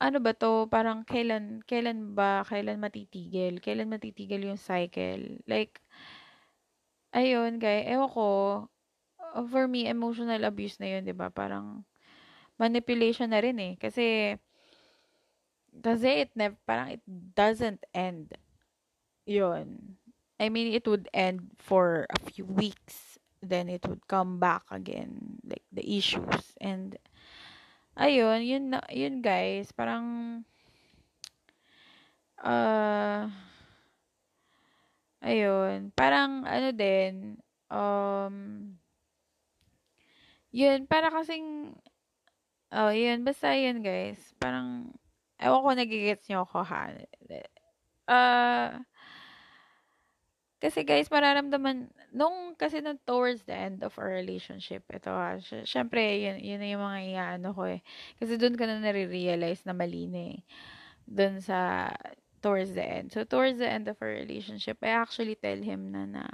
[0.00, 3.60] ano ba to, parang kailan, kailan ba, kailan matitigil?
[3.60, 5.44] Kailan matitigil yung cycle?
[5.44, 5.84] Like,
[7.12, 8.26] ayun, guys, ewan ko,
[9.52, 11.28] for me, emotional abuse na yun, di ba?
[11.28, 11.84] Parang,
[12.56, 13.74] manipulation na rin eh.
[13.76, 14.34] Kasi,
[15.78, 17.04] kasi it never, parang it
[17.36, 18.34] doesn't end.
[19.26, 19.98] Yun.
[20.38, 23.17] I mean, it would end for a few weeks.
[23.38, 25.38] Then it would come back again.
[25.46, 26.54] Like, the issues.
[26.60, 26.98] And,
[27.98, 30.42] ayun, yun, yun guys, parang,
[32.38, 33.26] uh,
[35.18, 38.34] ayun, parang, ano din, um,
[40.54, 41.74] yun, para kasing,
[42.70, 44.18] oh, yun, basta yun, guys.
[44.38, 44.94] Parang,
[45.42, 46.94] ewan ko, nagigets nyo ako, ha?
[48.08, 48.78] Uh,
[50.58, 56.02] kasi guys, mararamdaman, nung, kasi nung towards the end of our relationship, ito ha, syempre,
[56.18, 57.80] yun, yun na yung mga iaano ko eh.
[58.18, 60.38] Kasi doon ka na nare-realize na mali na eh.
[61.06, 61.88] Doon sa,
[62.42, 63.14] towards the end.
[63.14, 66.24] So, towards the end of our relationship, I actually tell him na na,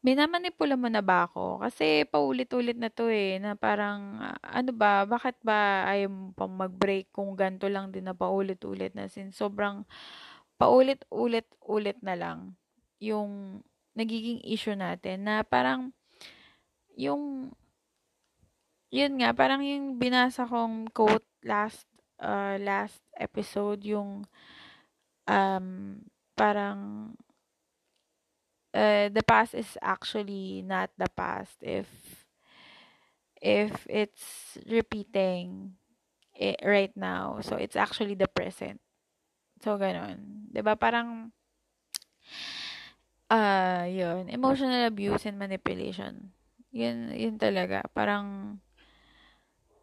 [0.00, 1.60] minamanipula mo na ba ako?
[1.60, 7.36] Kasi paulit-ulit na to eh, na parang, ano ba, bakit ba ayaw pang mag-break kung
[7.36, 9.84] ganito lang din na paulit-ulit na sin sobrang
[10.56, 12.56] paulit-ulit-ulit na lang
[13.00, 13.64] yung
[13.96, 15.90] nagiging issue natin na parang
[16.94, 17.50] yung
[18.92, 21.86] yun nga parang yung binasa kong quote last
[22.20, 24.26] uh, last episode yung
[25.30, 25.66] um
[26.34, 27.12] parang
[28.74, 31.88] uh, the past is actually not the past if
[33.40, 35.72] if it's repeating
[36.36, 37.40] it right now.
[37.40, 38.80] So it's actually the present.
[39.60, 41.32] So ganon 'di ba parang
[43.30, 46.34] ah uh, yun emotional abuse and manipulation
[46.74, 48.58] yun yun talaga parang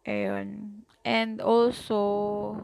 [0.04, 2.54] ayun and also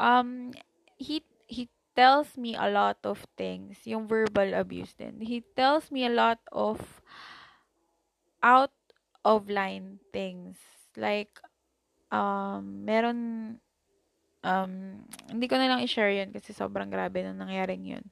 [0.00, 0.52] um
[0.96, 3.78] he he tells me a lot of things.
[3.86, 5.22] Yung verbal abuse din.
[5.22, 6.82] He tells me a lot of
[8.42, 8.74] out
[9.24, 10.58] of line things.
[10.98, 11.38] Like,
[12.10, 13.18] um, meron,
[14.42, 18.04] um, hindi ko na lang i-share yun kasi sobrang grabe na nangyaring yun.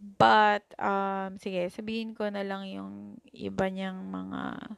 [0.00, 4.72] But, um, sige, sabihin ko na lang yung iba niyang mga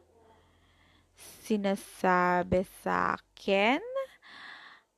[1.46, 3.78] sinasabi sa akin.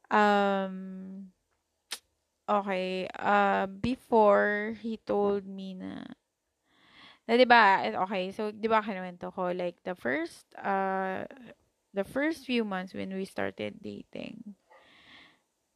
[0.09, 0.75] Um,
[2.45, 6.05] Okay, uh, before he told me na
[7.25, 7.89] na 'di ba?
[8.05, 11.25] Okay, so 'di ba kinuwento ko like the first uh
[11.97, 14.61] the first few months when we started dating.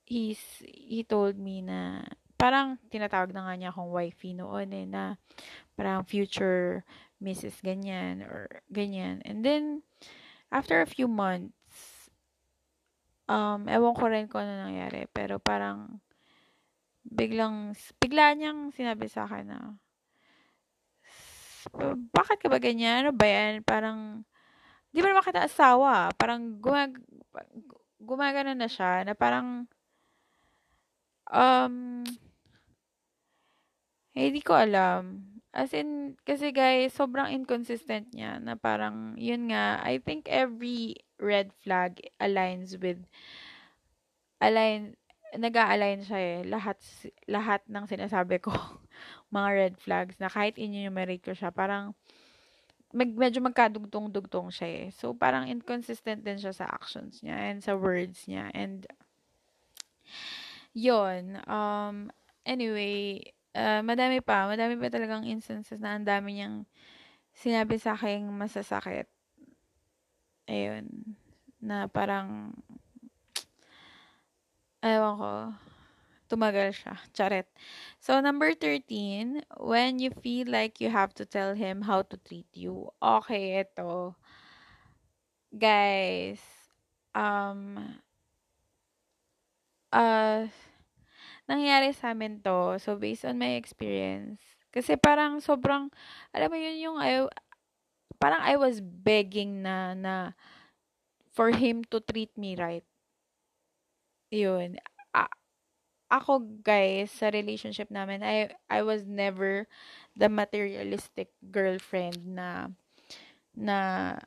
[0.04, 2.04] He's he told me na
[2.38, 5.18] parang tinatawag na nga niya akong wifey noon eh na
[5.74, 6.86] parang future
[7.18, 7.58] Mrs.
[7.66, 9.18] ganyan or ganyan.
[9.26, 9.82] And then
[10.54, 11.52] after a few months
[13.28, 16.00] um ewan ko rin kung ano nangyari pero parang
[17.08, 19.60] biglang, bigla niyang sinabi sa akin na,
[22.12, 23.04] bakit ka ba ganyan?
[23.04, 23.64] Ano ba yan?
[23.64, 24.24] Parang,
[24.92, 26.12] di ba naman kita asawa?
[26.16, 27.00] Parang gumag,
[28.00, 29.68] gumagana na siya na parang,
[31.32, 32.04] um,
[34.18, 35.22] hindi ko alam.
[35.54, 41.54] As in, kasi guys, sobrang inconsistent niya na parang, yun nga, I think every red
[41.64, 43.00] flag aligns with,
[44.42, 44.98] align,
[45.34, 46.38] nag-a-align siya eh.
[46.44, 46.78] Lahat,
[47.26, 48.52] lahat ng sinasabi ko,
[49.34, 51.96] mga red flags, na kahit in-enumerate ko siya, parang,
[52.92, 54.86] mag, medyo magkadugtong-dugtong siya eh.
[54.92, 58.52] So, parang inconsistent din siya sa actions niya and sa words niya.
[58.52, 58.84] And,
[60.76, 62.12] yon um,
[62.44, 66.66] anyway, uh, madami pa, madami pa talagang instances na ang dami niyang
[67.32, 69.06] sinabi sa akin masasakit.
[70.48, 71.16] Ayun.
[71.60, 72.56] Na parang,
[74.78, 75.32] Ewan ko.
[76.28, 76.94] Tumagal siya.
[77.16, 77.48] Charet.
[77.98, 82.46] So, number 13, when you feel like you have to tell him how to treat
[82.52, 82.92] you.
[83.00, 84.14] Okay, ito.
[85.50, 86.38] Guys,
[87.16, 87.80] um,
[89.90, 90.46] uh,
[91.48, 92.76] nangyari sa amin to.
[92.82, 95.90] So, based on my experience, kasi parang sobrang,
[96.34, 97.24] alam mo yun yung, I,
[98.20, 100.14] parang I was begging na, na,
[101.32, 102.84] for him to treat me right.
[104.30, 104.76] Yun.
[105.16, 105.32] A-
[106.10, 109.66] ako, guys, sa relationship namin, I, I was never
[110.16, 112.68] the materialistic girlfriend na,
[113.56, 114.18] na,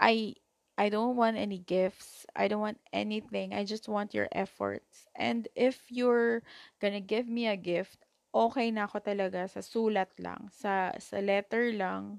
[0.00, 0.36] I,
[0.74, 2.26] I don't want any gifts.
[2.34, 3.54] I don't want anything.
[3.54, 5.06] I just want your efforts.
[5.14, 6.42] And if you're
[6.82, 8.02] gonna give me a gift,
[8.34, 12.18] okay na ako talaga sa sulat lang, sa, sa letter lang,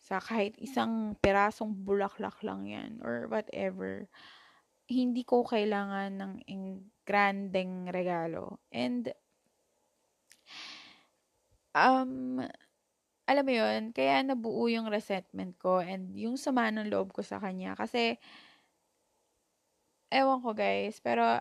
[0.00, 4.08] sa kahit isang pirasong bulaklak lang yan, or whatever
[4.88, 6.32] hindi ko kailangan ng
[7.08, 8.60] grandeng regalo.
[8.68, 9.12] And,
[11.72, 12.44] um,
[13.24, 17.40] alam mo yun, kaya nabuo yung resentment ko and yung sama ng loob ko sa
[17.40, 17.72] kanya.
[17.76, 18.20] Kasi,
[20.12, 21.40] ewan ko guys, pero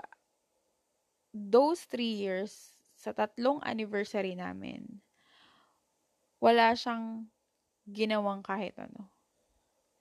[1.34, 5.01] those three years, sa tatlong anniversary namin,
[6.43, 7.27] wala siyang
[7.88, 9.09] ginawang kahit ano.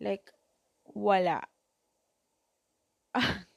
[0.02, 0.30] Like,
[0.94, 1.46] wala.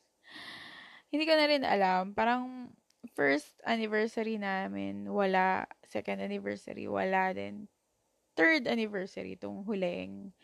[1.12, 2.14] hindi ko na rin alam.
[2.14, 2.74] Parang
[3.14, 5.66] first anniversary namin, wala.
[5.86, 7.70] Second anniversary, wala din.
[8.36, 10.36] Third anniversary, itong huling.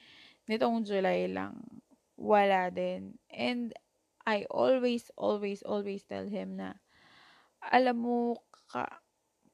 [0.47, 1.59] Nitong July lang.
[2.21, 3.17] wala din.
[3.33, 3.73] And
[4.29, 6.77] I always, always, always tell him na,
[7.65, 8.37] alam mo,
[8.69, 8.85] ka,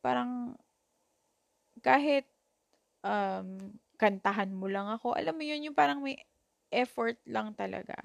[0.03, 0.59] parang,
[1.79, 2.27] kahit,
[3.07, 6.19] um, kantahan mo lang ako, alam mo yun, yung parang may
[6.69, 7.95] effort lang talaga.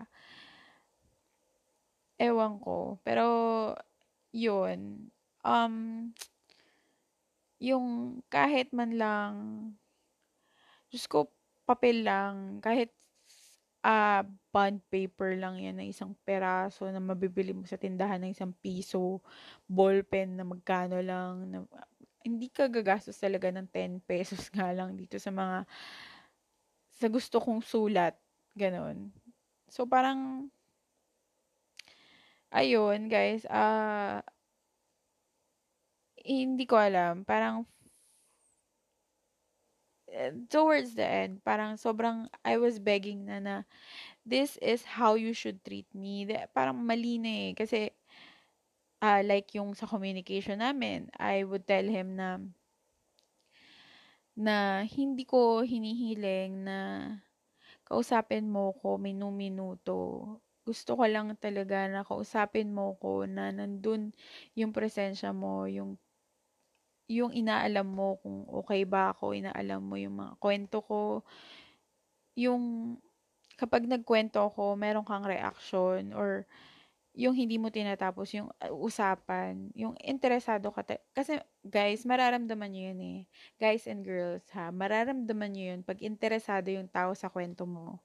[2.23, 3.03] Ewan ko.
[3.03, 3.27] Pero,
[4.31, 5.11] yun,
[5.43, 5.75] um,
[7.59, 9.35] yung kahit man lang,
[10.93, 11.33] Diyos ko,
[11.65, 12.93] papel lang, kahit
[13.81, 14.21] ah,
[14.53, 19.25] bond paper lang yan na isang peraso na mabibili mo sa tindahan ng isang piso,
[19.65, 21.59] ballpen na magkano lang, na,
[22.23, 25.65] hindi ka gagastos talaga ng 10 pesos nga lang dito sa mga,
[27.01, 28.15] sa gusto kong sulat,
[28.55, 29.11] ganon.
[29.73, 30.53] So, parang,
[32.53, 34.21] ayun, guys, ah,
[36.23, 37.67] hindi ko alam, parang,
[40.49, 43.57] towards the end, parang sobrang, I was begging na na,
[44.27, 46.29] this is how you should treat me.
[46.55, 47.53] Parang mali na eh.
[47.57, 47.91] Kasi,
[49.03, 52.39] uh, like yung sa communication namin, I would tell him na,
[54.37, 56.79] na hindi ko hinihiling na
[57.85, 60.39] kausapin mo ko minu-minuto.
[60.63, 64.15] Gusto ko lang talaga na kausapin mo ko na nandun
[64.55, 65.99] yung presensya mo, yung
[67.13, 71.01] yung inaalam mo kung okay ba ako, inaalam mo yung mga kwento ko,
[72.33, 72.97] yung
[73.61, 76.49] kapag nagkwento ako, meron kang reaction or
[77.13, 80.81] yung hindi mo tinatapos yung uh, usapan, yung interesado ka.
[80.81, 83.21] Ta- kasi guys, mararamdaman nyo yun eh.
[83.61, 88.01] Guys and girls ha, mararamdaman nyo yun pag interesado yung tao sa kwento mo.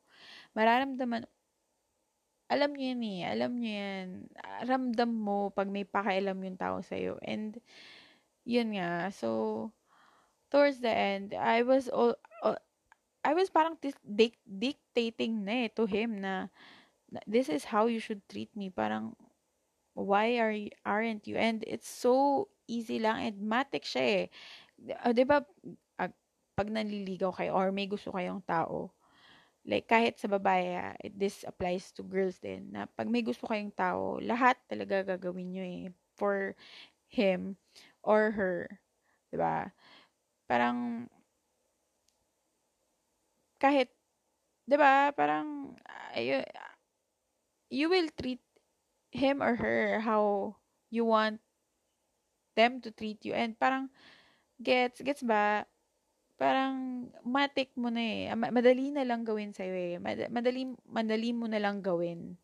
[0.51, 1.23] Mararamdaman,
[2.51, 4.07] alam nyo yun eh, alam nyo yan.
[4.67, 7.15] Ramdam mo pag may pakialam yung tao sa'yo.
[7.23, 7.59] And,
[8.47, 9.11] yun nga.
[9.11, 9.69] So,
[10.47, 12.55] towards the end, I was all, all
[13.27, 16.47] I was parang dic- dictating na eh to him na
[17.27, 18.71] this is how you should treat me.
[18.71, 19.19] Parang,
[19.91, 21.35] why are you, aren't you?
[21.35, 24.25] And it's so easy lang and matic siya eh.
[25.03, 25.43] Uh, di ba,
[25.99, 26.11] uh,
[26.55, 28.95] pag nanliligaw kayo or may gusto kayong tao,
[29.67, 33.75] like kahit sa babae, uh, this applies to girls din, na pag may gusto kayong
[33.75, 36.55] tao, lahat talaga gagawin nyo eh for
[37.07, 37.55] him
[38.07, 38.79] or her.
[39.29, 39.75] 'Di ba?
[40.47, 41.09] Parang
[43.59, 43.89] kahit
[44.69, 45.75] 'di ba, parang
[46.15, 46.41] you,
[47.69, 48.41] you will treat
[49.11, 50.55] him or her how
[50.89, 51.41] you want
[52.55, 53.33] them to treat you.
[53.37, 53.89] And parang
[54.61, 55.65] gets gets ba?
[56.37, 58.23] Parang matik mo na eh.
[58.33, 59.97] Madali na lang gawin sa eh.
[60.01, 62.37] Madali madali mo na lang gawin.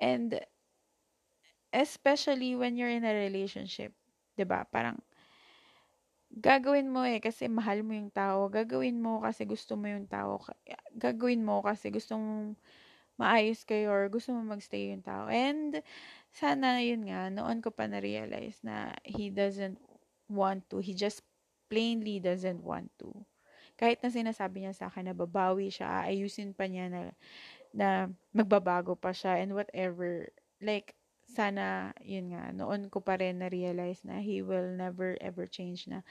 [0.00, 0.40] And
[1.72, 3.92] especially when you're in a relationship
[4.36, 4.64] 'Di ba?
[4.68, 4.96] Parang
[6.32, 8.48] gagawin mo eh kasi mahal mo yung tao.
[8.48, 10.40] Gagawin mo kasi gusto mo yung tao.
[10.96, 12.56] Gagawin mo kasi gusto mong
[13.20, 15.28] maayos kayo or gusto mo magstay yung tao.
[15.28, 15.84] And
[16.32, 19.76] sana yun nga, noon ko pa na-realize na he doesn't
[20.32, 20.80] want to.
[20.80, 21.20] He just
[21.68, 23.12] plainly doesn't want to.
[23.76, 27.02] Kahit na sinasabi niya sa akin na babawi siya, ayusin pa niya na,
[27.74, 27.88] na
[28.32, 30.28] magbabago pa siya and whatever.
[30.60, 30.96] Like,
[31.32, 36.04] sana, yun nga, noon ko pa rin na-realize na he will never ever change na.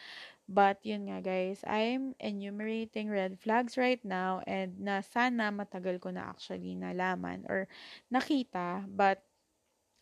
[0.50, 6.12] But, yun nga guys, I'm enumerating red flags right now and na sana matagal ko
[6.14, 7.70] na actually nalaman or
[8.14, 8.86] nakita.
[8.90, 9.24] But,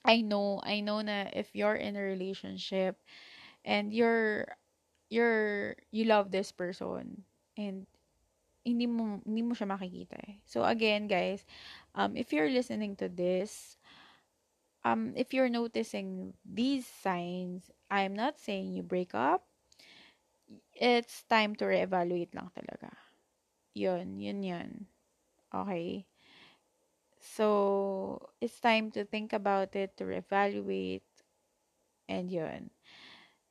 [0.06, 3.00] I know, I know na if you're in a relationship
[3.66, 4.48] and you're,
[5.10, 7.26] you're, you love this person
[7.58, 7.88] and
[8.68, 10.36] hindi mo, hindi mo siya makikita eh.
[10.46, 11.48] So, again, guys,
[11.96, 13.79] um, if you're listening to this,
[14.84, 19.46] um, if you're noticing these signs, I'm not saying you break up.
[20.74, 22.90] It's time to reevaluate lang talaga.
[23.76, 24.88] Yun, yun yun.
[25.54, 26.06] Okay?
[27.22, 31.04] So, it's time to think about it, to reevaluate,
[32.10, 32.72] and yun.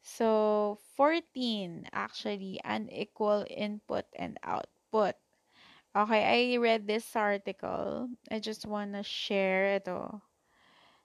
[0.02, 5.16] So, 14, actually, unequal input and output.
[5.96, 8.10] Okay, I read this article.
[8.30, 10.22] I just want to share ito.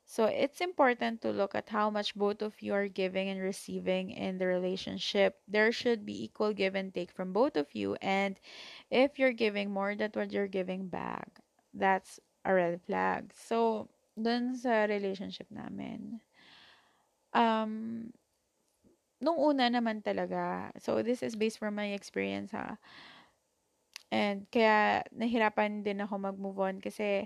[0.06, 4.12] So it's important to look at how much both of you are giving and receiving
[4.12, 5.40] in the relationship.
[5.48, 7.96] There should be equal give and take from both of you.
[8.02, 8.40] And
[8.92, 11.40] if you're giving more than what you're giving back,
[11.74, 13.34] that's a red flag.
[13.36, 13.90] So,
[14.22, 16.22] dun sa relationship namin,
[17.34, 18.12] um,
[19.24, 22.78] nung una naman talaga, so this is based from my experience ha,
[24.14, 27.26] and kaya nahirapan din ako mag-move on kasi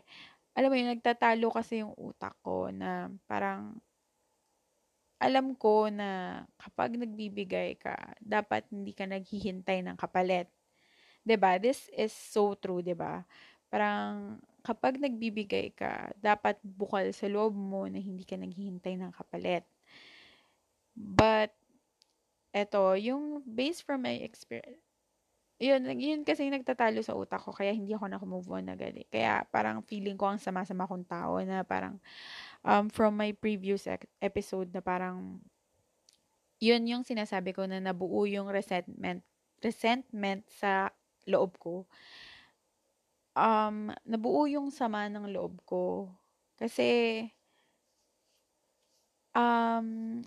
[0.58, 3.78] alam mo yun, nagtatalo kasi yung utak ko na parang
[5.18, 10.50] alam ko na kapag nagbibigay ka, dapat hindi ka naghihintay ng kapalit.
[11.26, 11.58] 'Di ba?
[11.62, 13.26] This is so true, 'di ba?
[13.70, 19.66] Parang kapag nagbibigay ka, dapat bukal sa loob mo na hindi ka naghihintay ng kapalit.
[20.98, 21.54] But,
[22.56, 24.87] eto, yung based from my experience,
[25.58, 29.08] yun, yun kasi nagtatalo sa utak ko, kaya hindi ako nakamove on agad eh.
[29.10, 31.98] Kaya parang feeling ko ang sama-sama kong tao na parang
[32.62, 33.90] um, from my previous
[34.22, 35.42] episode na parang
[36.62, 39.22] yun yung sinasabi ko na nabuo yung resentment
[39.62, 40.94] resentment sa
[41.26, 41.90] loob ko.
[43.38, 46.10] Um, nabuo yung sama ng loob ko.
[46.58, 47.22] Kasi
[49.38, 50.22] um,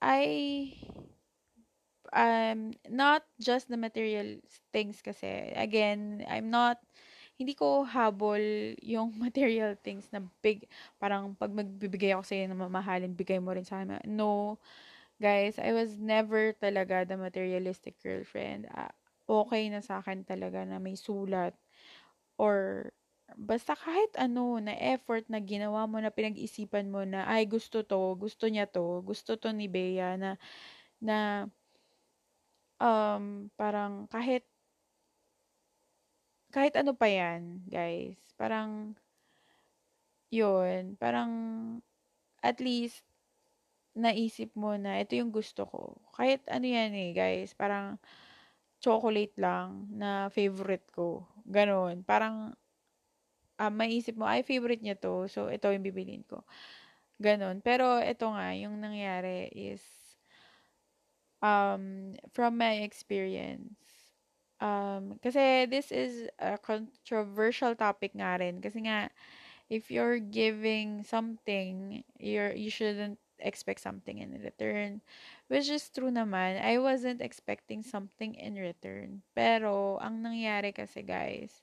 [0.00, 0.24] I
[2.12, 4.38] um, not just the material
[4.72, 5.52] things kasi.
[5.56, 6.78] Again, I'm not,
[7.38, 8.40] hindi ko habol
[8.82, 10.68] yung material things na big,
[11.00, 14.02] parang pag magbibigay ako sa'yo ng mamahalin, bigay mo rin sa akin.
[14.08, 14.58] No,
[15.22, 18.68] guys, I was never talaga the materialistic girlfriend.
[18.72, 18.92] Uh,
[19.26, 21.54] okay na sa akin talaga na may sulat
[22.38, 22.90] or
[23.34, 28.14] basta kahit ano na effort na ginawa mo na pinag-isipan mo na ay gusto to,
[28.14, 30.38] gusto niya to, gusto to ni Bea na
[31.02, 31.46] na
[32.80, 34.44] um, parang kahit
[36.54, 38.16] kahit ano pa yan, guys.
[38.40, 38.96] Parang
[40.32, 41.30] yun, parang
[42.40, 43.04] at least
[43.96, 45.96] naisip mo na ito yung gusto ko.
[46.12, 47.56] Kahit ano yan eh, guys.
[47.56, 47.96] Parang
[48.80, 51.24] chocolate lang na favorite ko.
[51.48, 52.04] Ganon.
[52.04, 52.52] Parang
[53.56, 55.26] um, maisip mo, ay favorite niya to.
[55.32, 56.44] So, ito yung bibilin ko.
[57.16, 57.64] Ganon.
[57.64, 59.80] Pero ito nga, yung nangyari is
[61.42, 63.76] um, from my experience,
[64.60, 68.60] um, kasi this is a controversial topic nga rin.
[68.60, 69.10] Kasi nga,
[69.68, 75.00] if you're giving something, you're, you shouldn't expect something in return.
[75.48, 76.62] Which is true naman.
[76.62, 79.22] I wasn't expecting something in return.
[79.34, 81.62] Pero, ang nangyari kasi guys,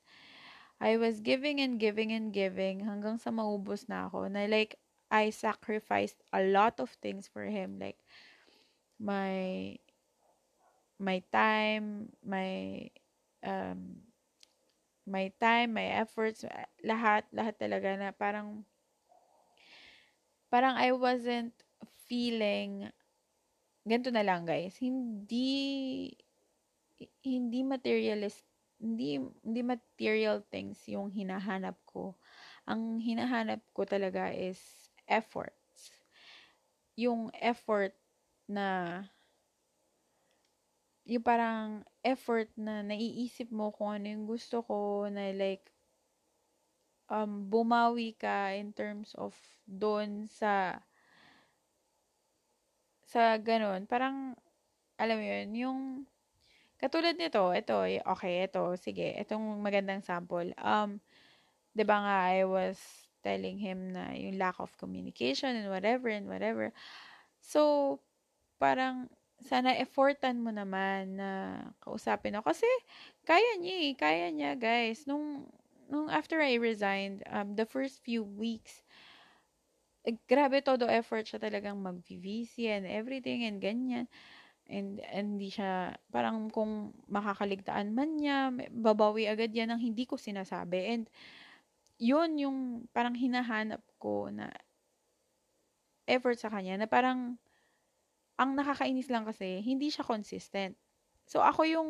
[0.79, 4.27] I was giving and giving and giving hanggang sa maubos na ako.
[4.29, 4.77] Na like,
[5.13, 7.77] I sacrificed a lot of things for him.
[7.79, 8.01] Like,
[8.99, 9.75] my
[10.99, 12.87] my time, my
[13.43, 14.01] um,
[15.03, 16.47] my time, my efforts,
[16.79, 18.63] lahat, lahat talaga na parang
[20.47, 21.51] parang I wasn't
[22.07, 22.87] feeling
[23.83, 26.07] ganito na lang guys, hindi
[27.19, 28.47] hindi materialist
[28.79, 32.15] hindi hindi material things yung hinahanap ko.
[32.63, 34.59] Ang hinahanap ko talaga is
[35.07, 35.91] efforts.
[36.95, 37.91] Yung effort
[38.53, 38.69] na
[41.03, 45.67] yung parang effort na naiisip mo kung ano yung gusto ko na like
[47.11, 49.35] um bumawi ka in terms of
[49.67, 50.79] doon sa
[53.03, 53.85] sa ganun.
[53.85, 54.33] Parang
[54.95, 55.79] alam mo yun yung
[56.79, 57.75] katulad nito ito
[58.07, 60.55] okay ito sige itong magandang sample.
[60.57, 61.03] Um
[61.75, 62.79] 'di ba nga I was
[63.23, 66.71] telling him na yung lack of communication and whatever and whatever.
[67.43, 67.99] So
[68.63, 69.11] parang
[69.43, 71.31] sana effortan mo naman na
[71.83, 72.55] kausapin ako.
[72.55, 72.69] Kasi,
[73.27, 73.93] kaya niya eh.
[73.99, 75.03] Kaya niya, guys.
[75.03, 75.51] Nung,
[75.91, 78.87] nung after I resigned, um, the first few weeks,
[80.07, 84.07] eh, grabe todo effort siya talagang mag-VC and everything and ganyan.
[84.71, 90.15] And, and hindi siya, parang kung makakaligtaan man niya, babawi agad yan ang hindi ko
[90.15, 90.87] sinasabi.
[90.87, 91.03] And,
[91.99, 92.59] yun yung
[92.91, 94.51] parang hinahanap ko na
[96.07, 97.39] effort sa kanya na parang
[98.39, 100.73] ang nakakainis lang kasi, hindi siya consistent.
[101.23, 101.89] So, ako yung,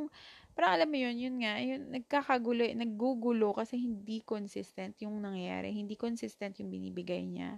[0.54, 5.74] parang alam mo yun, yun nga, yun, nagkakagulo, naggugulo kasi hindi consistent yung nangyayari.
[5.74, 7.58] Hindi consistent yung binibigay niya.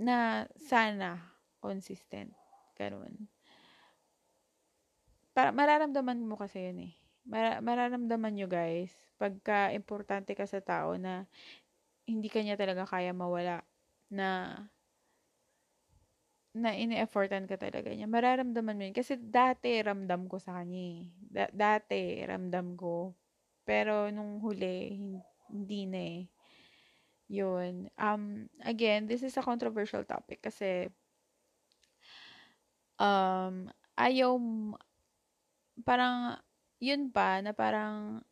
[0.00, 1.20] Na sana
[1.60, 2.32] consistent.
[2.76, 3.28] Ganun.
[5.36, 6.92] Para, mararamdaman mo kasi yun eh.
[7.26, 11.26] Mar- mararamdaman nyo guys, pagka importante ka sa tao na
[12.06, 13.66] hindi kanya talaga kaya mawala
[14.08, 14.54] na
[16.56, 18.96] na ini-effortan ka talaga niya, mararamdaman mo yun.
[18.96, 21.00] Kasi dati ramdam ko sa kanya eh.
[21.28, 23.12] Da- dati ramdam ko.
[23.68, 24.96] Pero nung huli,
[25.52, 26.22] hindi na eh.
[27.28, 27.90] Yun.
[27.98, 30.88] Um, again, this is a controversial topic kasi
[33.00, 34.36] um, ayaw,
[35.84, 36.40] parang,
[36.80, 38.22] yun pa, na parang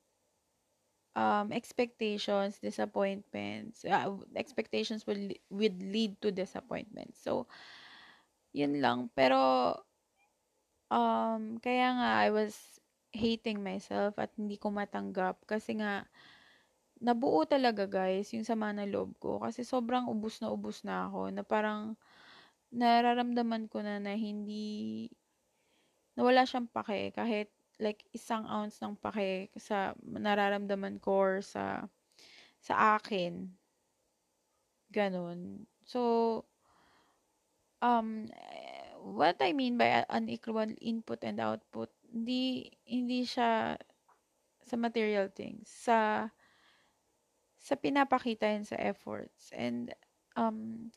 [1.17, 7.15] um, expectations, disappointments, uh, expectations will, would lead to disappointment.
[7.17, 7.47] So,
[8.55, 9.11] yun lang.
[9.13, 9.37] Pero,
[10.89, 12.79] um, kaya nga, I was
[13.11, 15.43] hating myself at hindi ko matanggap.
[15.45, 16.07] Kasi nga,
[17.03, 19.43] nabuo talaga guys, yung sama ng loob ko.
[19.43, 21.35] Kasi sobrang ubus na ubus na ako.
[21.35, 21.99] Na parang,
[22.75, 25.11] nararamdaman ko na na hindi,
[26.15, 27.15] na wala siyang pake.
[27.15, 27.51] Kahit
[27.83, 31.91] like isang ounce ng pake sa nararamdaman ko or sa
[32.63, 33.51] sa akin.
[34.95, 35.67] Ganon.
[35.85, 36.01] So,
[37.85, 38.33] um,
[39.05, 43.77] what I mean by unequal input and output, hindi, hindi siya
[44.65, 46.33] sa material things, sa,
[47.61, 49.53] sa pinapakita yun sa efforts.
[49.53, 49.93] And,
[50.41, 50.89] um,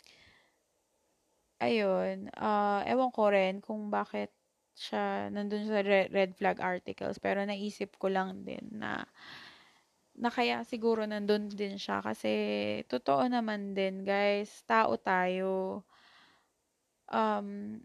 [1.60, 4.32] ayun, uh, ewan ko rin kung bakit
[4.78, 9.04] siya nandun sa red flag articles, pero naisip ko lang din na,
[10.16, 12.32] na kaya siguro nandun din siya kasi
[12.88, 15.84] totoo naman din guys, tao tayo.
[17.08, 17.80] Um,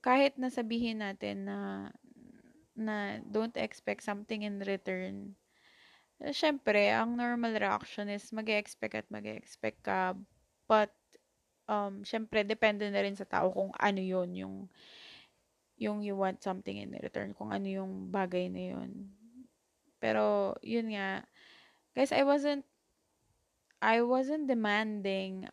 [0.00, 1.90] kahit nasabihin natin na
[2.78, 5.34] na don't expect something in return.
[6.30, 10.14] Syempre, ang normal reaction is mag expect at mag expect ka.
[10.70, 10.94] But,
[11.66, 14.56] um, syempre, depende na rin sa tao kung ano yon yung
[15.78, 19.14] yung you want something in return, kung ano yung bagay na yun.
[20.02, 21.22] Pero, yun nga,
[21.94, 22.66] guys, I wasn't,
[23.78, 25.46] I wasn't demanding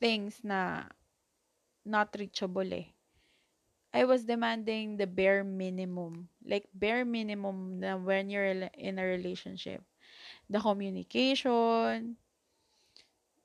[0.00, 0.88] things na
[1.84, 2.86] not reachable eh.
[3.92, 6.28] I was demanding the bare minimum.
[6.44, 9.82] Like, bare minimum na when you're in a relationship.
[10.50, 12.16] The communication,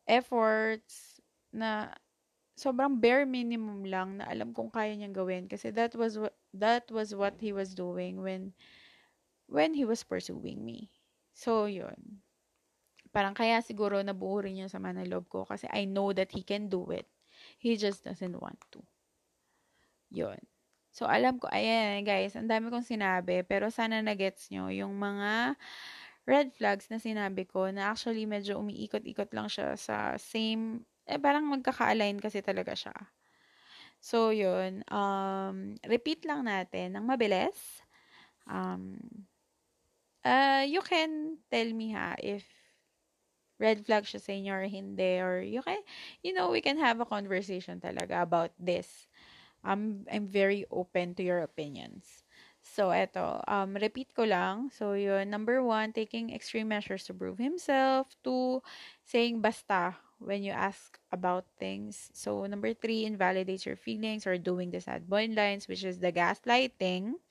[0.08, 1.22] efforts,
[1.54, 1.94] na
[2.58, 6.20] sobrang bare minimum lang na alam kong kaya niyang gawin kasi that was
[6.56, 8.54] that was what he was doing when
[9.48, 10.92] when he was pursuing me.
[11.36, 12.25] So yun.
[13.16, 16.68] Parang kaya siguro nabuo rin niya sa manalob ko kasi I know that he can
[16.68, 17.08] do it.
[17.56, 18.84] He just doesn't want to.
[20.12, 20.40] Yun.
[20.92, 25.56] So, alam ko, ayan guys, ang dami kong sinabi, pero sana nagets nyo yung mga
[26.28, 31.46] red flags na sinabi ko na actually medyo umiikot-ikot lang siya sa same eh, parang
[31.52, 32.96] magkaka-align kasi talaga siya.
[34.02, 34.82] So, yun.
[34.90, 37.82] Um, repeat lang natin ng mabilis.
[38.50, 38.98] Um,
[40.26, 42.46] uh, you can tell me ha if
[43.60, 45.20] red flag siya sa inyo or hindi.
[45.20, 45.80] Or you can,
[46.24, 49.08] you know, we can have a conversation talaga about this.
[49.64, 52.24] I'm, I'm very open to your opinions.
[52.66, 54.70] So, eto, um, repeat ko lang.
[54.74, 58.10] So, yun, number one, taking extreme measures to prove himself.
[58.24, 58.62] Two,
[59.06, 62.10] saying basta when you ask about things.
[62.14, 66.12] So, number three, invalidates your feelings or doing the sad boy lines, which is the
[66.12, 67.22] gaslighting.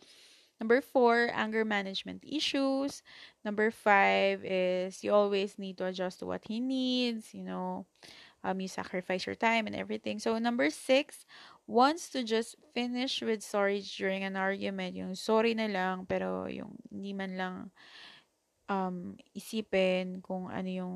[0.61, 3.03] Number four, anger management issues.
[3.45, 7.87] Number five is you always need to adjust to what he needs, you know,
[8.45, 10.19] um, you sacrifice your time and everything.
[10.19, 11.27] So, number six,
[11.67, 14.97] wants to just finish with sorry during an argument.
[14.97, 17.55] Yung sorry na lang, pero yung hindi man lang
[18.69, 20.95] um, isipin kung ano yung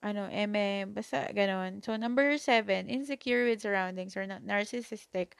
[0.00, 1.84] ano, eme, basta ganon.
[1.84, 5.36] So, number seven, insecure with surroundings or narcissistic.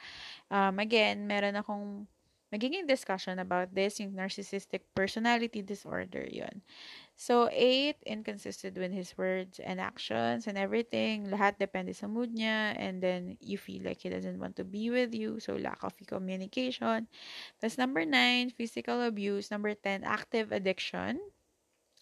[0.53, 2.05] Um, again, meron akong
[2.53, 6.63] magiging discussion about this, yung narcissistic personality disorder, yon
[7.21, 11.29] So, eight, inconsistent with his words and actions and everything.
[11.29, 14.89] Lahat depende sa mood niya and then you feel like he doesn't want to be
[14.89, 15.37] with you.
[15.37, 17.13] So, lack of communication.
[17.61, 19.53] That's number nine, physical abuse.
[19.53, 21.21] Number 10, active addiction.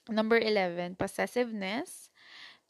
[0.09, 2.08] Number 11, possessiveness.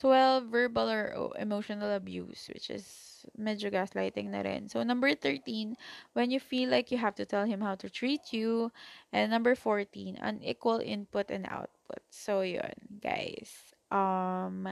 [0.01, 2.87] 12, verbal or emotional abuse, which is
[3.35, 4.69] medyo gaslighting na rin.
[4.69, 5.75] So, number 13,
[6.15, 8.71] when you feel like you have to tell him how to treat you.
[9.13, 12.03] And number 14, unequal input and output.
[12.11, 13.51] So, yun, guys.
[13.91, 14.71] Um,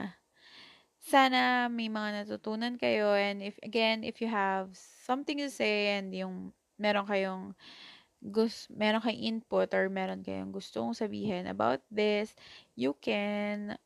[1.03, 3.11] sana may mga natutunan kayo.
[3.15, 7.51] And if, again, if you have something to say and yung meron kayong
[8.23, 12.33] gusto, meron kayong input or meron kayong gustong sabihin about this,
[12.75, 13.77] you can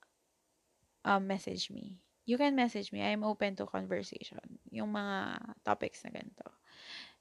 [1.05, 1.97] um, message me.
[2.25, 3.01] You can message me.
[3.01, 4.61] I'm open to conversation.
[4.69, 6.47] Yung mga topics na ganito.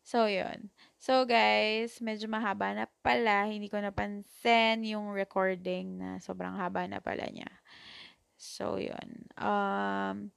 [0.05, 0.73] So, yun.
[0.97, 3.49] So, guys, medyo mahaba na pala.
[3.49, 7.49] Hindi ko napansin yung recording na sobrang haba na pala niya.
[8.41, 9.29] So, yun.
[9.37, 10.33] Um,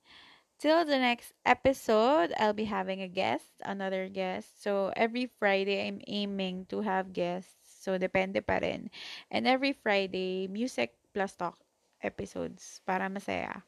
[0.59, 4.59] till the next episode, I'll be having a guest, another guest.
[4.59, 7.55] So, every Friday, I'm aiming to have guests.
[7.83, 8.91] So, depende pa rin.
[9.31, 11.62] And every Friday, music plus talk
[12.03, 13.63] episodes para masaya.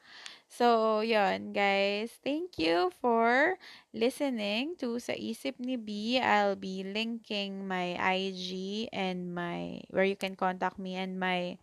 [0.51, 2.13] So, yon guys.
[2.21, 3.57] Thank you for
[3.91, 6.19] listening to Sa Isip ni B.
[6.21, 11.57] I'll be linking my IG and my, where you can contact me and my,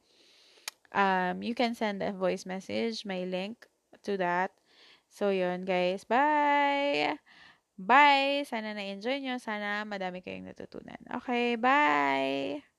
[0.93, 3.65] um, you can send a voice message, my link
[4.03, 4.51] to that.
[5.13, 6.05] So, yon guys.
[6.05, 7.21] Bye!
[7.77, 8.45] Bye!
[8.49, 9.37] Sana na-enjoy nyo.
[9.37, 11.01] Sana madami kayong natutunan.
[11.21, 12.72] Okay, bye!